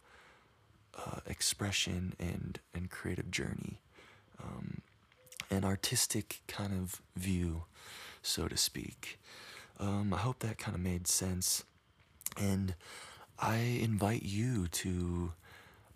uh, 0.96 1.20
expression 1.26 2.14
and, 2.18 2.58
and 2.74 2.90
creative 2.90 3.30
journey. 3.30 3.78
Um, 4.42 4.80
an 5.50 5.64
artistic 5.64 6.40
kind 6.48 6.72
of 6.72 7.02
view, 7.14 7.64
so 8.22 8.48
to 8.48 8.56
speak. 8.56 9.20
Um, 9.78 10.14
I 10.14 10.18
hope 10.18 10.38
that 10.38 10.56
kind 10.56 10.74
of 10.74 10.80
made 10.80 11.06
sense. 11.06 11.64
And 12.40 12.74
I 13.38 13.56
invite 13.56 14.22
you 14.22 14.68
to 14.68 15.32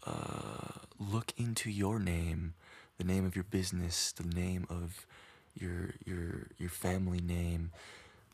uh, 0.09 0.87
look 0.99 1.33
into 1.37 1.71
your 1.71 1.99
name, 1.99 2.55
the 2.99 3.05
name 3.05 3.25
of 3.27 3.37
your 3.37 3.45
business, 3.45 4.13
the 4.13 4.25
name 4.25 4.67
of 4.71 5.07
your 5.55 5.95
your 6.05 6.49
your 6.59 6.71
family 6.71 7.21
name, 7.21 7.73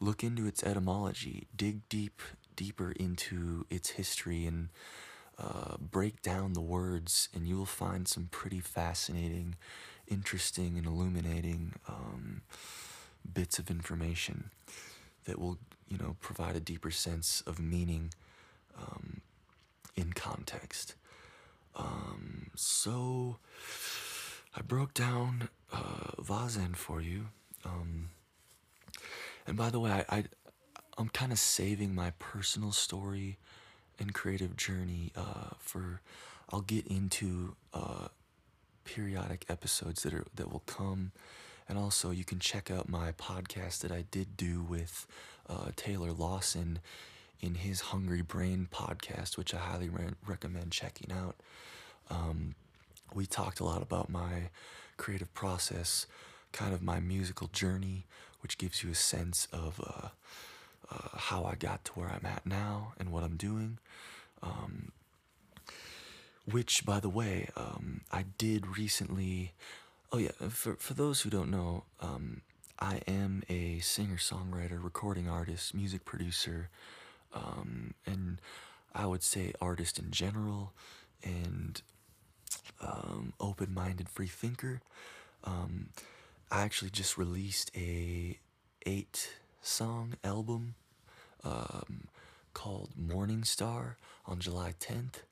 look 0.01 0.23
into 0.23 0.47
its 0.47 0.63
etymology, 0.63 1.47
dig 1.57 1.89
deep, 1.89 2.21
deeper 2.57 2.93
into 2.93 3.67
its 3.71 3.91
history, 3.91 4.47
and 4.47 4.69
uh, 5.39 5.77
break 5.79 6.23
down 6.23 6.53
the 6.53 6.61
words, 6.61 7.29
and 7.35 7.47
you 7.49 7.57
will 7.57 7.67
find 7.67 8.07
some 8.07 8.29
pretty 8.31 8.61
fascinating, 8.61 9.57
interesting, 10.07 10.77
and 10.79 10.87
illuminating 10.87 11.75
um, 11.89 12.43
bits 13.33 13.59
of 13.59 13.71
information 13.71 14.51
that 15.25 15.39
will, 15.39 15.59
you 15.89 15.99
know, 15.99 16.17
provide 16.21 16.57
a 16.57 16.61
deeper 16.61 16.91
sense 16.91 17.43
of 17.47 17.59
meaning 17.59 18.13
um, 18.79 19.21
in 19.97 20.13
context. 20.13 20.95
Um, 21.77 22.51
so, 22.55 23.39
I 24.57 24.63
broke 24.63 24.95
down 24.95 25.49
uh, 25.73 26.13
Vazen 26.23 26.77
for 26.77 27.01
you. 27.01 27.27
Um, 27.65 28.11
and 29.47 29.57
by 29.57 29.71
the 29.71 29.81
way, 29.81 29.91
I, 29.91 30.19
I 30.19 30.25
I'm 30.97 31.09
kind 31.09 31.33
of 31.33 31.39
saving 31.39 31.95
my 31.95 32.13
personal 32.19 32.71
story 32.71 33.39
and 33.99 34.15
creative 34.15 34.57
journey 34.57 35.13
uh, 35.17 35.51
for 35.59 36.01
I'll 36.53 36.61
get 36.61 36.87
into 36.87 37.57
uh, 37.73 38.09
periodic 38.85 39.47
episodes 39.49 40.03
that 40.05 40.15
are 40.15 40.27
that 40.37 40.53
will 40.53 40.63
come, 40.67 41.11
and 41.69 41.79
also 41.79 42.11
you 42.11 42.25
can 42.25 42.39
check 42.39 42.71
out 42.71 42.89
my 42.89 43.13
podcast 43.13 43.81
that 43.81 43.91
I 43.91 44.05
did 44.11 44.37
do 44.37 44.63
with 44.63 45.07
uh, 45.49 45.71
Taylor 45.75 46.13
Lawson 46.13 46.79
in 47.45 47.57
his 47.57 47.81
Hungry 47.83 48.23
Brain 48.23 48.69
podcast, 48.73 49.37
which 49.37 49.53
I 49.53 49.59
highly 49.59 49.91
re- 49.91 50.15
recommend 50.27 50.73
checking 50.73 51.13
out. 51.13 51.37
Um, 52.09 52.55
we 53.15 53.27
talked 53.27 53.61
a 53.61 53.65
lot 53.65 53.83
about 53.83 54.09
my 54.09 54.49
creative 54.97 55.33
process, 55.35 56.07
kind 56.53 56.73
of 56.73 56.83
my 56.83 57.01
musical 57.01 57.49
journey, 57.49 58.07
which 58.41 58.57
gives 58.57 58.83
you 58.83 58.91
a 58.91 58.95
sense 58.95 59.47
of 59.53 59.79
uh, 59.81 60.09
uh, 60.91 61.19
how 61.19 61.45
I 61.45 61.55
got 61.55 61.85
to 61.87 61.93
where 61.93 62.09
I'm 62.09 62.25
at 62.25 62.47
now 62.47 62.95
and 62.99 63.13
what 63.13 63.23
I'm 63.23 63.37
doing. 63.37 63.79
Um, 64.43 64.93
which, 66.51 66.87
by 66.87 66.99
the 67.01 67.09
way, 67.11 67.49
um, 67.57 68.03
I 68.11 68.25
did 68.39 68.79
recently. 68.79 69.53
Oh, 70.13 70.19
yeah, 70.19 70.31
for, 70.49 70.77
for 70.77 70.95
those 70.95 71.23
who 71.23 71.31
don't 71.31 71.51
know, 71.51 71.85
um, 72.01 72.43
I 72.79 73.01
am 73.07 73.43
a 73.49 73.81
singer 73.81 74.17
songwriter, 74.17 74.83
recording 74.83 75.29
artist, 75.29 75.75
music 75.75 76.05
producer, 76.05 76.69
um, 77.35 77.95
and 78.07 78.41
I 78.95 79.07
would 79.07 79.23
say 79.23 79.53
artist 79.61 79.99
in 79.99 80.11
general, 80.11 80.73
and 81.23 81.81
um, 82.81 83.33
open 83.41 83.73
minded 83.73 84.09
free 84.09 84.27
thinker. 84.27 84.81
Um, 85.45 85.89
I 86.51 86.63
actually 86.63 86.91
just 86.91 87.19
released 87.19 87.71
a 87.77 88.39
eight 88.87 89.31
song 89.63 90.15
album 90.23 90.75
um, 91.43 92.09
called 92.53 92.91
Morning 92.97 93.45
Star 93.45 93.97
on 94.27 94.41
July 94.41 94.75
10th. 94.81 95.23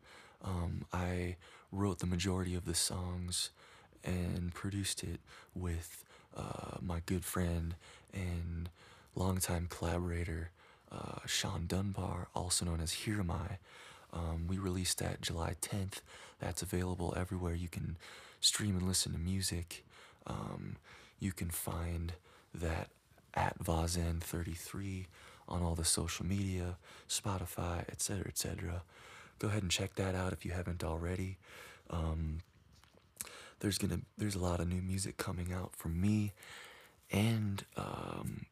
Um, 0.45 0.85
I 0.93 1.37
wrote 1.71 2.01
the 2.01 2.07
majority 2.07 2.55
of 2.55 2.65
the 2.65 2.75
songs 2.75 3.51
and 4.05 4.53
produced 4.53 5.03
it 5.05 5.21
with 5.55 6.05
uh, 6.37 6.79
my 6.81 7.01
good 7.07 7.25
friend 7.25 7.75
and 8.13 8.69
longtime 9.15 9.69
collaborator 9.71 10.51
uh, 10.93 11.27
Sean 11.27 11.67
Dunbar, 11.67 12.29
also 12.35 12.65
known 12.65 12.81
as 12.81 12.93
Here 12.93 13.21
Am 13.21 13.31
I. 13.31 13.59
Um, 14.13 14.47
we 14.47 14.59
released 14.59 14.99
that 14.99 15.23
July 15.23 15.57
10th. 15.63 16.01
That's 16.39 16.63
available 16.63 17.15
everywhere 17.17 17.55
you 17.55 17.69
can 17.69 17.97
stream 18.41 18.77
and 18.77 18.87
listen 18.87 19.13
to 19.13 19.19
music. 19.19 19.85
Um, 20.27 20.77
you 21.19 21.33
can 21.33 21.51
find 21.51 22.13
that 22.55 22.89
at 23.35 23.59
Vazen33 23.59 25.07
on 25.49 25.63
all 25.63 25.75
the 25.75 25.85
social 25.85 26.27
media, 26.27 26.77
Spotify, 27.09 27.89
etc., 27.89 28.27
etc. 28.29 28.83
Go 29.39 29.49
ahead 29.49 29.63
and 29.63 29.71
check 29.71 29.95
that 29.95 30.15
out 30.15 30.33
if 30.33 30.45
you 30.45 30.53
haven't 30.53 30.85
already. 30.85 31.39
Um, 31.91 32.39
there's 33.61 33.79
gonna 33.79 34.01
there's 34.19 34.35
a 34.35 34.41
lot 34.41 34.61
of 34.61 34.69
new 34.69 34.83
music 34.83 35.17
coming 35.17 35.53
out 35.53 35.75
from 35.77 36.01
me 36.01 36.33
and 37.11 37.65
um, 37.77 38.47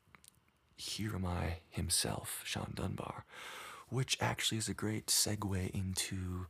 here 0.80 1.14
am 1.14 1.26
I 1.26 1.58
himself, 1.68 2.40
Sean 2.44 2.72
Dunbar, 2.74 3.24
which 3.90 4.16
actually 4.20 4.58
is 4.58 4.68
a 4.68 4.74
great 4.74 5.06
segue 5.06 5.70
into 5.70 6.46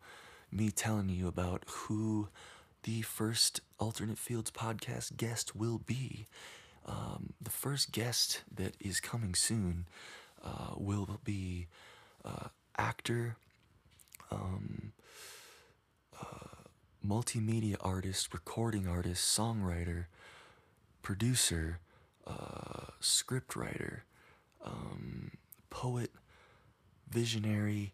me 0.53 0.71
telling 0.71 1.09
you 1.09 1.27
about 1.27 1.65
who 1.67 2.29
the 2.85 3.03
first 3.03 3.61
Alternate 3.79 4.19
Fields 4.19 4.51
podcast 4.53 5.17
guest 5.17 5.57
will 5.57 5.79
be. 5.79 6.27
Um, 6.87 7.35
the 7.41 7.51
first 7.51 7.91
guest 7.93 8.43
that 8.55 8.75
is 8.81 9.01
coming 9.01 9.35
soon 9.35 9.87
uh, 10.45 10.75
will 10.77 11.19
be 11.25 11.67
uh, 12.25 12.49
actor, 12.79 13.37
um, 14.31 14.93
uh, 16.21 16.65
multimedia 17.07 17.77
artist, 17.81 18.33
recording 18.33 18.87
artist, 18.87 19.37
songwriter, 19.37 20.07
producer, 21.03 21.81
uh, 22.27 22.87
script 23.01 23.57
writer, 23.57 24.05
um, 24.65 25.33
poet, 25.71 26.11
visionary, 27.09 27.93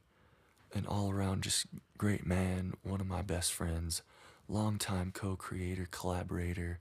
and 0.74 0.86
all 0.86 1.10
around 1.10 1.42
just 1.42 1.66
great 1.96 2.26
man, 2.26 2.74
one 2.82 3.00
of 3.00 3.06
my 3.06 3.22
best 3.22 3.52
friends, 3.52 4.02
longtime 4.48 5.12
co 5.12 5.36
creator, 5.36 5.88
collaborator, 5.90 6.78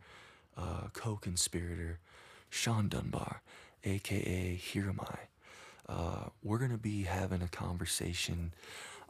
uh, 0.57 0.87
co 0.93 1.15
conspirator, 1.15 1.99
Sean 2.49 2.89
Dunbar, 2.89 3.41
aka 3.83 4.55
Here 4.55 4.89
Am 4.89 4.99
I. 5.01 5.17
Uh, 5.87 6.29
we're 6.43 6.57
going 6.57 6.71
to 6.71 6.77
be 6.77 7.03
having 7.03 7.41
a 7.41 7.47
conversation. 7.47 8.53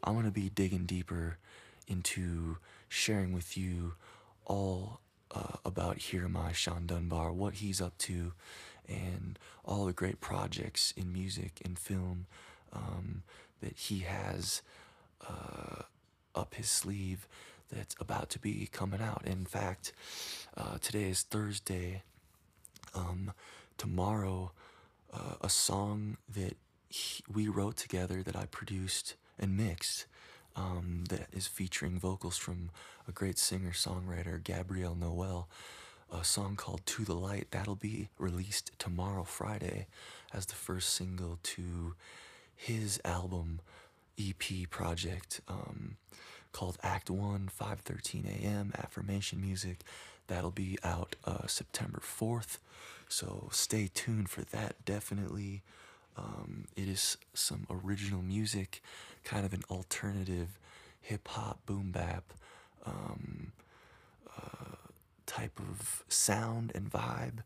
I'm 0.04 0.14
going 0.14 0.26
to 0.26 0.32
be 0.32 0.50
digging 0.50 0.86
deeper 0.86 1.38
into 1.88 2.58
sharing 2.90 3.34
with 3.34 3.58
you 3.58 3.94
all 4.46 5.00
uh, 5.32 5.58
about 5.64 5.98
Here 5.98 6.26
Am 6.26 6.38
I, 6.38 6.52
Sean 6.52 6.86
Dunbar, 6.86 7.32
what 7.32 7.56
he's 7.56 7.82
up 7.82 7.98
to, 8.00 8.34
and 8.88 9.38
all 9.64 9.86
the 9.86 9.94
great 9.94 10.20
projects 10.22 10.94
in 10.96 11.12
music 11.12 11.62
and 11.64 11.78
film 11.78 12.26
um, 12.74 13.24
that 13.62 13.78
he 13.78 14.00
has 14.00 14.62
uh, 15.28 15.84
up 16.34 16.56
his 16.56 16.70
sleeve 16.70 17.28
that's 17.72 17.96
about 18.00 18.30
to 18.30 18.40
be 18.40 18.70
coming 18.72 19.02
out. 19.02 19.24
In 19.26 19.46
fact, 19.46 19.92
uh, 20.56 20.78
today 20.80 21.10
is 21.10 21.24
Thursday. 21.24 22.04
Um, 22.94 23.34
tomorrow, 23.78 24.52
uh, 25.14 25.36
a 25.42 25.50
song 25.50 26.18
that 26.34 26.56
he, 26.90 27.24
we 27.32 27.48
wrote 27.48 27.76
together 27.76 28.24
that 28.24 28.36
I 28.36 28.46
produced 28.46 29.16
and 29.40 29.58
mixed 29.58 30.06
um, 30.56 31.04
that 31.10 31.28
is 31.34 31.48
featuring 31.48 32.00
vocals 32.00 32.38
from 32.38 32.70
a 33.08 33.12
great 33.12 33.38
singer 33.38 33.72
songwriter, 33.72 34.42
Gabrielle 34.42 34.96
Noel. 34.96 35.50
A 36.12 36.24
song 36.24 36.56
called 36.56 36.86
To 36.86 37.04
the 37.04 37.16
Light 37.16 37.48
that'll 37.52 37.76
be 37.76 38.10
released 38.18 38.72
tomorrow, 38.80 39.24
Friday, 39.24 39.88
as 40.34 40.46
the 40.46 40.56
first 40.56 40.90
single 40.90 41.40
to 41.44 41.96
his 42.56 43.02
album 43.04 43.60
EP 44.20 44.70
project 44.70 45.42
um, 45.48 45.98
called 46.52 46.78
Act 46.84 47.10
One, 47.10 47.50
5:13 47.60 48.26
a.m. 48.42 48.72
Affirmation 48.78 49.42
music. 49.42 49.80
That'll 50.28 50.52
be 50.52 50.78
out 50.84 51.16
uh, 51.26 51.48
September 51.48 52.00
4th, 52.00 52.58
so 53.08 53.50
stay 53.52 53.90
tuned 53.94 54.30
for 54.30 54.42
that. 54.46 54.84
Definitely, 54.86 55.62
um, 56.18 56.66
it 56.76 56.88
is 56.88 57.18
some 57.34 57.68
original 57.70 58.22
music, 58.22 58.82
kind 59.24 59.46
of 59.46 59.54
an 59.54 59.64
alternative 59.70 60.58
hip 61.02 61.28
hop 61.28 61.60
boom 61.66 61.92
bap 61.92 62.34
um, 62.86 63.52
uh, 64.38 64.76
type 65.26 65.60
of 65.60 66.04
sound 66.08 66.72
and 66.76 66.92
vibe 66.92 67.40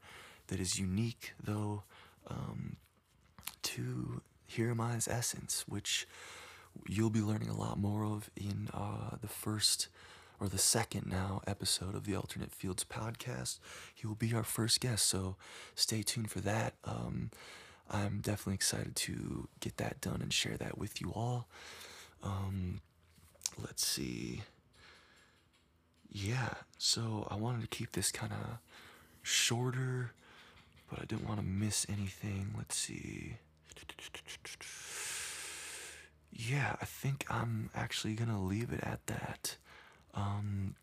that 0.47 0.59
is 0.59 0.79
unique, 0.79 1.33
though, 1.41 1.83
um, 2.27 2.77
to 3.63 4.21
Here 4.45 4.71
Am 4.71 4.81
I's 4.81 5.07
essence, 5.07 5.65
which 5.67 6.07
you'll 6.87 7.09
be 7.09 7.21
learning 7.21 7.49
a 7.49 7.57
lot 7.57 7.77
more 7.77 8.05
of 8.05 8.29
in 8.35 8.69
uh, 8.73 9.17
the 9.21 9.27
first 9.27 9.87
or 10.39 10.47
the 10.47 10.57
second 10.57 11.05
now 11.05 11.41
episode 11.45 11.95
of 11.95 12.05
the 12.05 12.15
Alternate 12.15 12.51
Fields 12.51 12.83
podcast. 12.83 13.59
He 13.93 14.07
will 14.07 14.15
be 14.15 14.33
our 14.33 14.43
first 14.43 14.79
guest, 14.79 15.05
so 15.05 15.35
stay 15.75 16.01
tuned 16.01 16.31
for 16.31 16.39
that. 16.39 16.75
Um, 16.85 17.31
I'm 17.89 18.19
definitely 18.21 18.53
excited 18.55 18.95
to 18.95 19.49
get 19.59 19.77
that 19.77 19.99
done 19.99 20.21
and 20.21 20.31
share 20.31 20.57
that 20.57 20.77
with 20.77 21.01
you 21.01 21.11
all. 21.13 21.47
Um, 22.23 22.81
let's 23.61 23.85
see. 23.85 24.43
Yeah, 26.11 26.55
so 26.77 27.27
I 27.29 27.35
wanted 27.35 27.61
to 27.61 27.67
keep 27.67 27.91
this 27.91 28.11
kind 28.11 28.31
of 28.31 28.57
shorter, 29.21 30.11
but 30.89 30.99
I 30.99 31.05
didn't 31.05 31.27
want 31.27 31.39
to 31.39 31.45
miss 31.45 31.85
anything. 31.87 32.53
Let's 32.57 32.75
see. 32.75 33.37
Yeah, 36.31 36.75
I 36.81 36.85
think 36.85 37.25
I'm 37.29 37.69
actually 37.75 38.13
going 38.13 38.29
to 38.29 38.37
leave 38.37 38.71
it 38.71 38.81
at 38.83 39.05
that. 39.07 39.57
Um, 40.15 40.75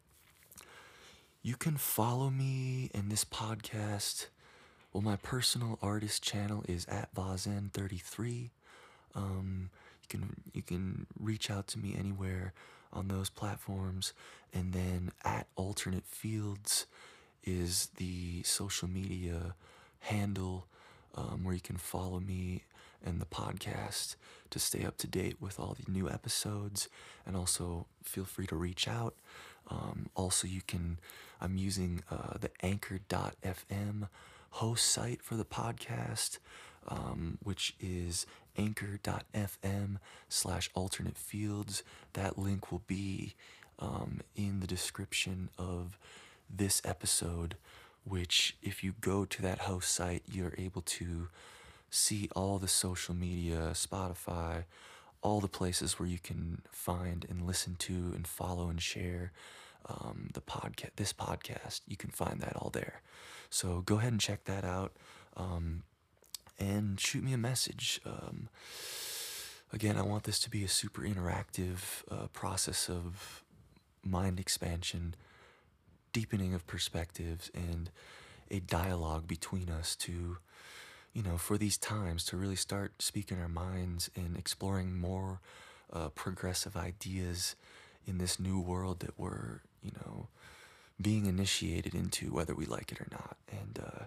you 1.42 1.56
can 1.56 1.76
follow 1.76 2.30
me 2.30 2.90
in 2.94 3.08
this 3.08 3.24
podcast. 3.24 4.26
Well, 4.92 5.02
my 5.02 5.16
personal 5.16 5.78
artist 5.82 6.22
channel 6.22 6.64
is 6.68 6.86
at 6.86 7.14
Vazen33. 7.14 8.50
Um, 9.14 9.70
you 10.02 10.08
can 10.08 10.36
you 10.52 10.62
can 10.62 11.06
reach 11.18 11.50
out 11.50 11.66
to 11.68 11.78
me 11.78 11.96
anywhere 11.98 12.52
on 12.96 13.08
those 13.08 13.30
platforms, 13.30 14.12
and 14.52 14.72
then 14.72 15.12
at 15.24 15.46
Alternate 15.56 16.06
Fields 16.06 16.86
is 17.44 17.88
the 17.96 18.42
social 18.42 18.88
media 18.88 19.54
handle 20.00 20.66
um, 21.14 21.44
where 21.44 21.54
you 21.54 21.60
can 21.60 21.76
follow 21.76 22.20
me 22.20 22.64
and 23.04 23.20
the 23.20 23.26
podcast 23.26 24.16
to 24.50 24.58
stay 24.58 24.84
up 24.84 24.96
to 24.98 25.06
date 25.06 25.36
with 25.40 25.60
all 25.60 25.76
the 25.78 25.90
new 25.90 26.08
episodes. 26.10 26.88
And 27.24 27.36
also 27.36 27.86
feel 28.02 28.24
free 28.24 28.46
to 28.48 28.56
reach 28.56 28.88
out. 28.88 29.14
Um, 29.68 30.10
also 30.14 30.46
you 30.46 30.62
can 30.66 30.98
i'm 31.40 31.56
using 31.56 32.02
uh, 32.10 32.38
the 32.40 32.50
anchor.fm 32.62 34.08
host 34.50 34.84
site 34.86 35.22
for 35.22 35.34
the 35.34 35.44
podcast 35.44 36.38
um, 36.88 37.38
which 37.42 37.74
is 37.80 38.26
anchor.fm 38.56 39.96
slash 40.28 40.70
alternate 40.74 41.18
fields 41.18 41.82
that 42.12 42.38
link 42.38 42.70
will 42.70 42.82
be 42.86 43.34
um, 43.78 44.20
in 44.34 44.60
the 44.60 44.66
description 44.66 45.48
of 45.58 45.98
this 46.48 46.80
episode 46.84 47.56
which 48.04 48.56
if 48.62 48.84
you 48.84 48.94
go 49.00 49.24
to 49.24 49.42
that 49.42 49.60
host 49.60 49.92
site 49.92 50.22
you're 50.26 50.54
able 50.56 50.82
to 50.82 51.28
see 51.90 52.28
all 52.34 52.58
the 52.58 52.68
social 52.68 53.14
media, 53.14 53.70
Spotify, 53.72 54.64
all 55.22 55.40
the 55.40 55.48
places 55.48 55.98
where 55.98 56.08
you 56.08 56.18
can 56.18 56.62
find 56.70 57.26
and 57.28 57.46
listen 57.46 57.76
to 57.76 58.12
and 58.14 58.26
follow 58.26 58.68
and 58.68 58.80
share 58.80 59.32
um, 59.86 60.30
the 60.34 60.40
podcast. 60.40 60.90
This 60.96 61.12
podcast, 61.12 61.80
you 61.86 61.96
can 61.96 62.10
find 62.10 62.40
that 62.40 62.56
all 62.56 62.70
there. 62.70 63.00
So 63.50 63.82
go 63.84 63.96
ahead 63.96 64.12
and 64.12 64.20
check 64.20 64.44
that 64.44 64.64
out, 64.64 64.92
um, 65.36 65.82
and 66.58 66.98
shoot 67.00 67.22
me 67.22 67.32
a 67.32 67.38
message. 67.38 68.00
Um, 68.04 68.48
again, 69.72 69.96
I 69.96 70.02
want 70.02 70.24
this 70.24 70.38
to 70.40 70.50
be 70.50 70.64
a 70.64 70.68
super 70.68 71.02
interactive 71.02 71.78
uh, 72.10 72.26
process 72.32 72.88
of 72.88 73.42
mind 74.04 74.38
expansion, 74.38 75.14
deepening 76.12 76.54
of 76.54 76.66
perspectives, 76.66 77.50
and 77.54 77.90
a 78.50 78.60
dialogue 78.60 79.26
between 79.26 79.68
us 79.68 79.96
to 79.96 80.38
you 81.16 81.22
know, 81.22 81.38
for 81.38 81.56
these 81.56 81.78
times 81.78 82.26
to 82.26 82.36
really 82.36 82.56
start 82.56 83.00
speaking 83.00 83.40
our 83.40 83.48
minds 83.48 84.10
and 84.14 84.36
exploring 84.36 85.00
more 85.00 85.40
uh, 85.90 86.10
progressive 86.10 86.76
ideas 86.76 87.56
in 88.06 88.18
this 88.18 88.38
new 88.38 88.60
world 88.60 89.00
that 89.00 89.18
we're, 89.18 89.62
you 89.82 89.92
know, 89.92 90.28
being 91.00 91.24
initiated 91.24 91.94
into, 91.94 92.34
whether 92.34 92.54
we 92.54 92.66
like 92.66 92.92
it 92.92 93.00
or 93.00 93.06
not. 93.10 93.38
And 93.50 93.78
uh, 93.82 94.04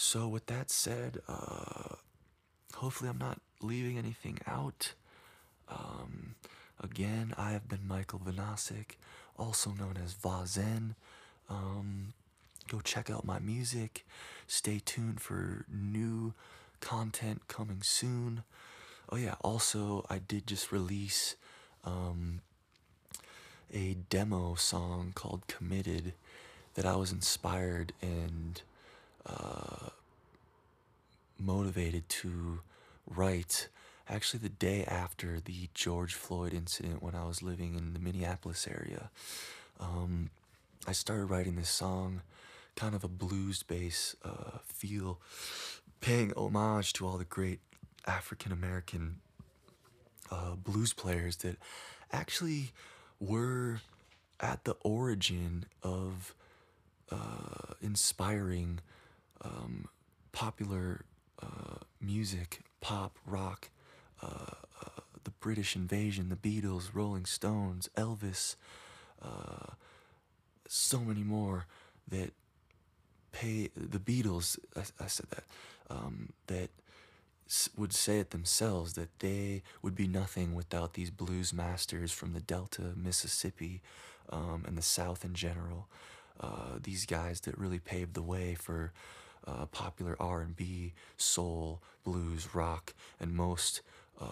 So, 0.00 0.28
with 0.28 0.46
that 0.46 0.70
said, 0.70 1.18
uh, 1.26 1.96
hopefully, 2.76 3.10
I'm 3.10 3.18
not 3.18 3.40
leaving 3.60 3.98
anything 3.98 4.38
out. 4.46 4.92
Um, 5.68 6.36
again, 6.80 7.34
I 7.36 7.50
have 7.50 7.68
been 7.68 7.88
Michael 7.88 8.20
Vanasik, 8.20 8.92
also 9.36 9.72
known 9.72 9.98
as 10.02 10.14
Vazen. 10.14 10.94
Um, 11.50 12.12
go 12.68 12.78
check 12.78 13.10
out 13.10 13.24
my 13.24 13.40
music. 13.40 14.06
Stay 14.46 14.80
tuned 14.84 15.20
for 15.20 15.64
new 15.68 16.32
content 16.78 17.48
coming 17.48 17.82
soon. 17.82 18.44
Oh, 19.10 19.16
yeah, 19.16 19.34
also, 19.40 20.06
I 20.08 20.18
did 20.18 20.46
just 20.46 20.70
release 20.70 21.34
um, 21.84 22.42
a 23.74 23.96
demo 24.08 24.54
song 24.54 25.10
called 25.16 25.48
Committed 25.48 26.12
that 26.74 26.86
I 26.86 26.94
was 26.94 27.10
inspired 27.10 27.92
and 28.00 28.62
uh, 29.26 29.90
motivated 31.38 32.08
to 32.08 32.60
write 33.06 33.68
actually 34.08 34.40
the 34.40 34.48
day 34.48 34.84
after 34.84 35.40
the 35.40 35.68
George 35.74 36.14
Floyd 36.14 36.54
incident 36.54 37.02
when 37.02 37.14
I 37.14 37.24
was 37.26 37.42
living 37.42 37.74
in 37.74 37.92
the 37.92 37.98
Minneapolis 37.98 38.66
area. 38.66 39.10
Um, 39.78 40.30
I 40.86 40.92
started 40.92 41.26
writing 41.26 41.56
this 41.56 41.68
song, 41.68 42.22
kind 42.74 42.94
of 42.94 43.04
a 43.04 43.08
blues 43.08 43.62
bass 43.62 44.16
uh, 44.24 44.58
feel, 44.64 45.20
paying 46.00 46.32
homage 46.36 46.92
to 46.94 47.06
all 47.06 47.18
the 47.18 47.24
great 47.24 47.60
African 48.06 48.52
American 48.52 49.16
uh, 50.30 50.54
blues 50.56 50.92
players 50.92 51.36
that 51.36 51.56
actually 52.12 52.72
were 53.20 53.80
at 54.40 54.64
the 54.64 54.76
origin 54.82 55.66
of 55.82 56.34
uh, 57.10 57.74
inspiring 57.82 58.80
um, 59.42 59.88
popular 60.32 61.04
uh, 61.42 61.78
music, 62.00 62.60
pop, 62.80 63.16
rock, 63.26 63.70
uh, 64.22 64.26
uh, 64.84 65.00
the 65.24 65.30
British 65.30 65.76
invasion, 65.76 66.28
the 66.28 66.36
Beatles, 66.36 66.90
Rolling 66.92 67.26
Stones, 67.26 67.88
Elvis, 67.96 68.56
uh, 69.22 69.72
so 70.66 71.00
many 71.00 71.22
more 71.22 71.66
that 72.08 72.32
pay 73.32 73.70
the 73.76 73.98
Beatles. 73.98 74.58
I, 74.76 75.04
I 75.04 75.06
said 75.06 75.26
that 75.30 75.44
um, 75.90 76.30
that 76.46 76.70
would 77.76 77.92
say 77.92 78.18
it 78.18 78.30
themselves 78.30 78.92
that 78.94 79.18
they 79.20 79.62
would 79.82 79.94
be 79.94 80.06
nothing 80.06 80.54
without 80.54 80.94
these 80.94 81.10
blues 81.10 81.52
masters 81.52 82.12
from 82.12 82.34
the 82.34 82.40
Delta, 82.40 82.92
Mississippi, 82.94 83.80
um, 84.30 84.64
and 84.66 84.76
the 84.76 84.82
South 84.82 85.24
in 85.24 85.34
general. 85.34 85.88
Uh, 86.40 86.78
these 86.82 87.06
guys 87.06 87.40
that 87.40 87.58
really 87.58 87.78
paved 87.78 88.14
the 88.14 88.22
way 88.22 88.54
for 88.54 88.92
uh, 89.48 89.66
popular 89.66 90.16
R&B, 90.20 90.92
soul, 91.16 91.80
blues, 92.04 92.54
rock, 92.54 92.94
and 93.20 93.32
most 93.32 93.80
uh, 94.20 94.24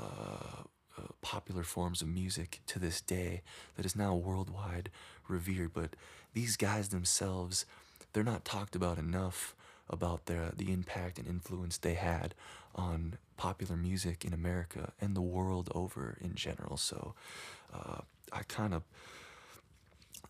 uh, 0.99 1.03
popular 1.23 1.63
forms 1.63 2.03
of 2.03 2.09
music 2.09 2.61
to 2.67 2.79
this 2.79 3.01
day 3.01 3.43
that 3.77 3.87
is 3.87 3.97
now 3.97 4.15
worldwide 4.15 4.91
revered. 5.29 5.73
But 5.73 5.97
these 6.35 6.57
guys 6.57 6.89
themselves, 6.89 7.67
they're 8.13 8.25
not 8.25 8.45
talked 8.45 8.77
about 8.77 8.99
enough 8.99 9.55
about 9.89 10.27
their 10.27 10.51
the 10.57 10.73
impact 10.73 11.19
and 11.19 11.29
influence 11.29 11.79
they 11.79 11.95
had 11.95 12.35
on 12.75 13.19
popular 13.37 13.77
music 13.77 14.25
in 14.25 14.33
America 14.33 14.93
and 15.01 15.15
the 15.15 15.21
world 15.21 15.71
over 15.75 16.19
in 16.21 16.35
general. 16.35 16.77
So 16.77 17.15
uh, 17.73 18.01
I 18.33 18.43
kind 18.49 18.75
of 18.75 18.83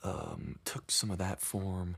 um, 0.03 0.59
took 0.65 0.91
some 0.91 1.11
of 1.11 1.19
that 1.19 1.41
form 1.41 1.97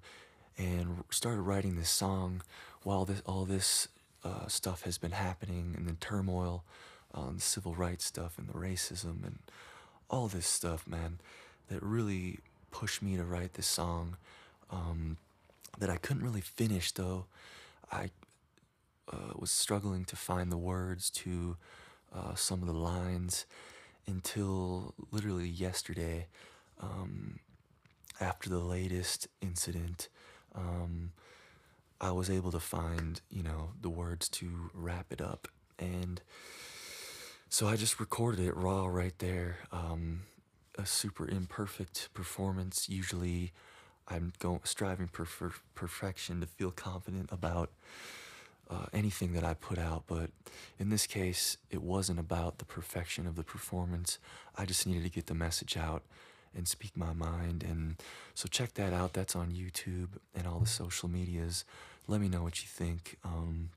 and 0.57 1.05
started 1.11 1.43
writing 1.43 1.77
this 1.77 1.91
song 1.91 2.43
while 2.89 3.05
this 3.05 3.21
all 3.27 3.45
this 3.45 3.89
uh, 4.25 4.47
stuff 4.47 4.85
has 4.85 4.97
been 4.97 5.11
happening 5.11 5.75
and 5.77 5.87
the 5.87 5.93
turmoil 6.01 6.65
on 7.13 7.35
the 7.35 7.41
civil 7.43 7.75
rights 7.75 8.07
stuff 8.07 8.39
and 8.39 8.49
the 8.49 8.55
racism 8.55 9.23
and 9.27 9.41
all 10.09 10.27
this 10.27 10.47
stuff, 10.47 10.89
man, 10.89 11.19
that 11.69 11.83
really 11.83 12.39
pushed 12.71 13.03
me 13.03 13.15
to 13.15 13.25
write 13.25 13.53
this 13.53 13.67
song. 13.67 14.17
Um, 14.71 15.19
that 15.79 15.91
I 15.91 15.99
couldn't 15.99 16.23
really 16.23 16.41
finish 16.41 16.93
though. 16.93 17.27
I 17.93 18.09
uh, 19.13 19.35
was 19.37 19.51
struggling 19.51 20.07
to 20.07 20.17
find 20.17 20.51
the 20.51 20.57
words 20.57 21.11
to 21.11 21.59
uh, 22.15 22.37
some 22.37 22.63
of 22.63 22.69
the 22.69 22.73
lines 22.73 23.45
until 24.07 24.95
literally 25.13 25.47
yesterday, 25.47 26.27
um, 26.81 27.39
after 28.19 28.49
the 28.49 28.61
latest 28.61 29.29
incident. 29.43 30.09
Um, 30.55 31.13
I 32.01 32.13
was 32.13 32.31
able 32.31 32.53
to 32.53 32.61
find, 32.61 33.21
you 33.31 33.43
know, 33.43 33.71
the 33.81 33.91
words 33.91 34.29
to 34.31 34.71
wrap 34.73 35.07
it 35.13 35.21
up. 35.21 35.49
And 35.79 36.21
so 37.49 37.67
I 37.67 37.77
just 37.77 37.99
recorded 37.99 38.41
it 38.47 38.57
raw 38.57 38.87
right 38.87 39.19
there. 39.19 39.59
Um, 39.73 40.23
a 40.79 40.87
super 40.87 41.29
imperfect 41.29 42.09
performance. 42.15 42.89
Usually 42.89 43.53
I'm 44.07 44.33
going, 44.39 44.61
striving 44.65 45.09
for 45.09 45.53
perfection 45.75 46.41
to 46.41 46.47
feel 46.47 46.71
confident 46.71 47.31
about 47.33 47.71
uh, 48.71 48.87
anything 48.93 49.33
that 49.33 49.45
I 49.45 49.55
put 49.55 49.79
out. 49.79 50.05
But 50.07 50.31
in 50.79 50.91
this 50.91 51.07
case, 51.07 51.57
it 51.71 51.83
wasn't 51.83 52.21
about 52.21 52.59
the 52.59 52.65
perfection 52.65 53.27
of 53.27 53.35
the 53.35 53.43
performance. 53.43 54.19
I 54.57 54.67
just 54.67 54.87
needed 54.87 55.05
to 55.05 55.11
get 55.11 55.27
the 55.27 55.35
message 55.35 55.77
out 55.77 56.03
and 56.55 56.67
speak 56.69 56.97
my 56.97 57.13
mind. 57.13 57.63
And 57.63 57.97
so 58.35 58.49
check 58.49 58.75
that 58.75 58.93
out. 58.93 59.13
That's 59.13 59.37
on 59.37 59.51
YouTube 59.53 60.19
and 60.35 60.47
all 60.47 60.61
the 60.61 60.67
social 60.67 61.09
medias. 61.09 61.65
Let 62.07 62.21
me 62.21 62.29
know 62.29 62.43
what 62.43 62.63
you 62.63 62.69
think. 62.69 63.19
Um, 63.25 63.71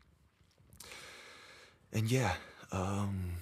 and 1.92 2.10
yeah, 2.10 2.34
um, 2.72 3.34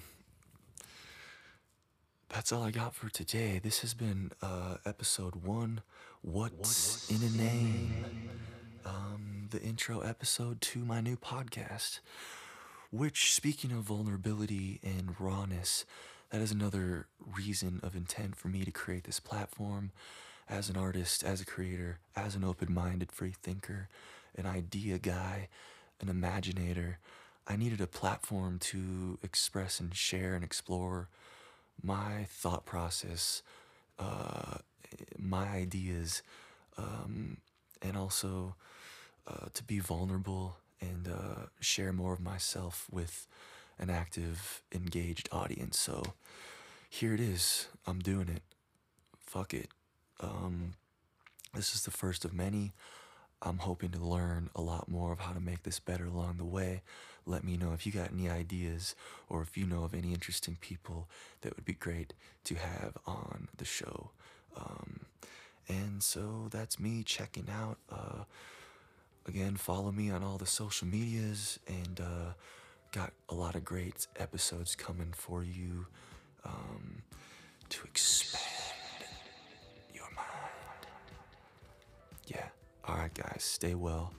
that's 2.28 2.52
all 2.52 2.62
I 2.62 2.70
got 2.70 2.94
for 2.94 3.08
today. 3.08 3.60
This 3.62 3.80
has 3.80 3.94
been 3.94 4.32
uh, 4.42 4.76
episode 4.84 5.36
one. 5.36 5.82
What's, 6.22 7.08
What's 7.08 7.10
in 7.10 7.26
a 7.26 7.42
name? 7.42 8.04
Um, 8.84 9.48
the 9.50 9.60
intro 9.62 10.00
episode 10.00 10.60
to 10.62 10.80
my 10.80 11.00
new 11.00 11.16
podcast. 11.16 12.00
Which, 12.92 13.32
speaking 13.32 13.70
of 13.70 13.84
vulnerability 13.84 14.80
and 14.82 15.14
rawness, 15.20 15.84
that 16.30 16.40
is 16.40 16.52
another 16.52 17.06
reason 17.36 17.80
of 17.82 17.94
intent 17.94 18.36
for 18.36 18.48
me 18.48 18.64
to 18.64 18.70
create 18.70 19.04
this 19.04 19.20
platform 19.20 19.90
as 20.48 20.68
an 20.68 20.76
artist, 20.76 21.22
as 21.24 21.40
a 21.40 21.46
creator, 21.46 21.98
as 22.16 22.34
an 22.34 22.44
open 22.44 22.72
minded 22.72 23.12
free 23.12 23.34
thinker, 23.42 23.88
an 24.36 24.46
idea 24.46 24.98
guy, 24.98 25.48
an 26.00 26.08
imaginator. 26.08 26.96
I 27.46 27.56
needed 27.56 27.80
a 27.80 27.86
platform 27.86 28.58
to 28.60 29.18
express 29.22 29.80
and 29.80 29.94
share 29.94 30.34
and 30.34 30.44
explore 30.44 31.08
my 31.82 32.26
thought 32.28 32.64
process, 32.64 33.42
uh, 33.98 34.58
my 35.18 35.48
ideas, 35.48 36.22
um, 36.76 37.38
and 37.82 37.96
also 37.96 38.54
uh, 39.26 39.46
to 39.54 39.64
be 39.64 39.78
vulnerable 39.78 40.56
and 40.80 41.08
uh, 41.08 41.46
share 41.60 41.92
more 41.92 42.12
of 42.12 42.20
myself 42.20 42.86
with 42.90 43.26
an 43.80 43.90
active, 43.90 44.62
engaged 44.72 45.28
audience. 45.32 45.78
So 45.78 46.02
here 46.88 47.14
it 47.14 47.20
is. 47.20 47.66
I'm 47.86 47.98
doing 47.98 48.28
it. 48.28 48.42
Fuck 49.26 49.54
it. 49.54 49.68
Um, 50.20 50.74
this 51.54 51.74
is 51.74 51.84
the 51.84 51.90
first 51.90 52.24
of 52.24 52.32
many. 52.32 52.72
I'm 53.42 53.58
hoping 53.58 53.90
to 53.92 53.98
learn 53.98 54.50
a 54.54 54.60
lot 54.60 54.88
more 54.88 55.12
of 55.12 55.20
how 55.20 55.32
to 55.32 55.40
make 55.40 55.62
this 55.62 55.80
better 55.80 56.04
along 56.04 56.36
the 56.36 56.44
way. 56.44 56.82
Let 57.24 57.42
me 57.42 57.56
know 57.56 57.72
if 57.72 57.86
you 57.86 57.92
got 57.92 58.12
any 58.12 58.28
ideas 58.28 58.94
or 59.28 59.40
if 59.40 59.56
you 59.56 59.66
know 59.66 59.84
of 59.84 59.94
any 59.94 60.12
interesting 60.12 60.58
people 60.60 61.08
that 61.40 61.56
would 61.56 61.64
be 61.64 61.72
great 61.72 62.12
to 62.44 62.54
have 62.56 62.98
on 63.06 63.48
the 63.56 63.64
show. 63.64 64.10
Um, 64.56 65.00
and 65.68 66.02
so 66.02 66.48
that's 66.50 66.78
me 66.78 67.02
checking 67.02 67.48
out. 67.48 67.78
Uh, 67.90 68.24
again, 69.26 69.56
follow 69.56 69.90
me 69.90 70.10
on 70.10 70.22
all 70.22 70.36
the 70.36 70.46
social 70.46 70.86
medias 70.86 71.58
and 71.66 72.00
uh, 72.00 72.32
got 72.92 73.12
a 73.28 73.34
lot 73.34 73.54
of 73.54 73.64
great 73.64 74.06
episodes 74.16 74.74
coming 74.74 75.12
for 75.14 75.44
you 75.44 75.86
um, 76.44 77.02
to 77.68 77.84
expand 77.84 78.42
your 79.94 80.08
mind. 80.16 80.86
Yeah. 82.26 82.48
All 82.86 82.96
right, 82.96 83.14
guys, 83.14 83.42
stay 83.44 83.74
well. 83.74 84.12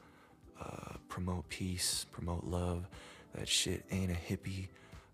Uh, 0.60 0.96
promote 1.10 1.50
peace, 1.50 2.06
promote 2.12 2.46
love. 2.46 2.88
That 3.36 3.48
shit 3.48 3.84
ain't 3.92 4.12
a 4.12 4.16
hippie 4.16 4.68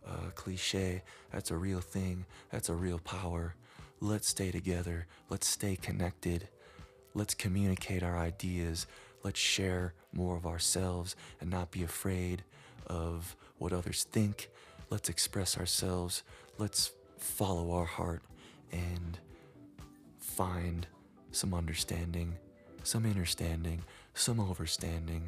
uh, 0.07 0.29
cliche. 0.35 1.01
That's 1.31 1.51
a 1.51 1.57
real 1.57 1.81
thing. 1.81 2.25
That's 2.51 2.69
a 2.69 2.75
real 2.75 2.99
power. 2.99 3.55
Let's 3.99 4.27
stay 4.27 4.51
together. 4.51 5.07
Let's 5.29 5.47
stay 5.47 5.75
connected. 5.75 6.47
Let's 7.13 7.33
communicate 7.33 8.03
our 8.03 8.17
ideas. 8.17 8.85
Let's 9.23 9.39
share 9.39 9.93
more 10.13 10.37
of 10.37 10.45
ourselves 10.45 11.15
and 11.41 11.49
not 11.49 11.71
be 11.71 11.83
afraid 11.83 12.43
of 12.85 13.35
what 13.57 13.73
others 13.73 14.03
think. 14.03 14.49
Let's 14.89 15.09
express 15.09 15.57
ourselves. 15.57 16.23
Let's 16.57 16.91
follow 17.17 17.71
our 17.71 17.85
heart 17.85 18.21
and 18.71 19.17
find 20.19 20.87
some 21.31 21.53
understanding, 21.53 22.35
some 22.83 23.05
understanding, 23.05 23.83
some 24.13 24.37
overstanding. 24.37 25.21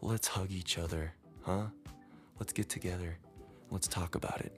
let's 0.00 0.28
hug 0.28 0.50
each 0.50 0.78
other, 0.78 1.12
huh? 1.42 1.66
Let's 2.38 2.52
get 2.52 2.68
together. 2.68 3.16
Let's 3.70 3.88
talk 3.88 4.14
about 4.14 4.40
it. 4.40 4.52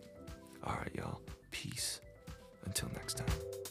All 0.64 0.74
right, 0.74 0.94
y'all. 0.94 1.20
Peace. 1.50 2.00
Until 2.64 2.88
next 2.94 3.18
time. 3.18 3.65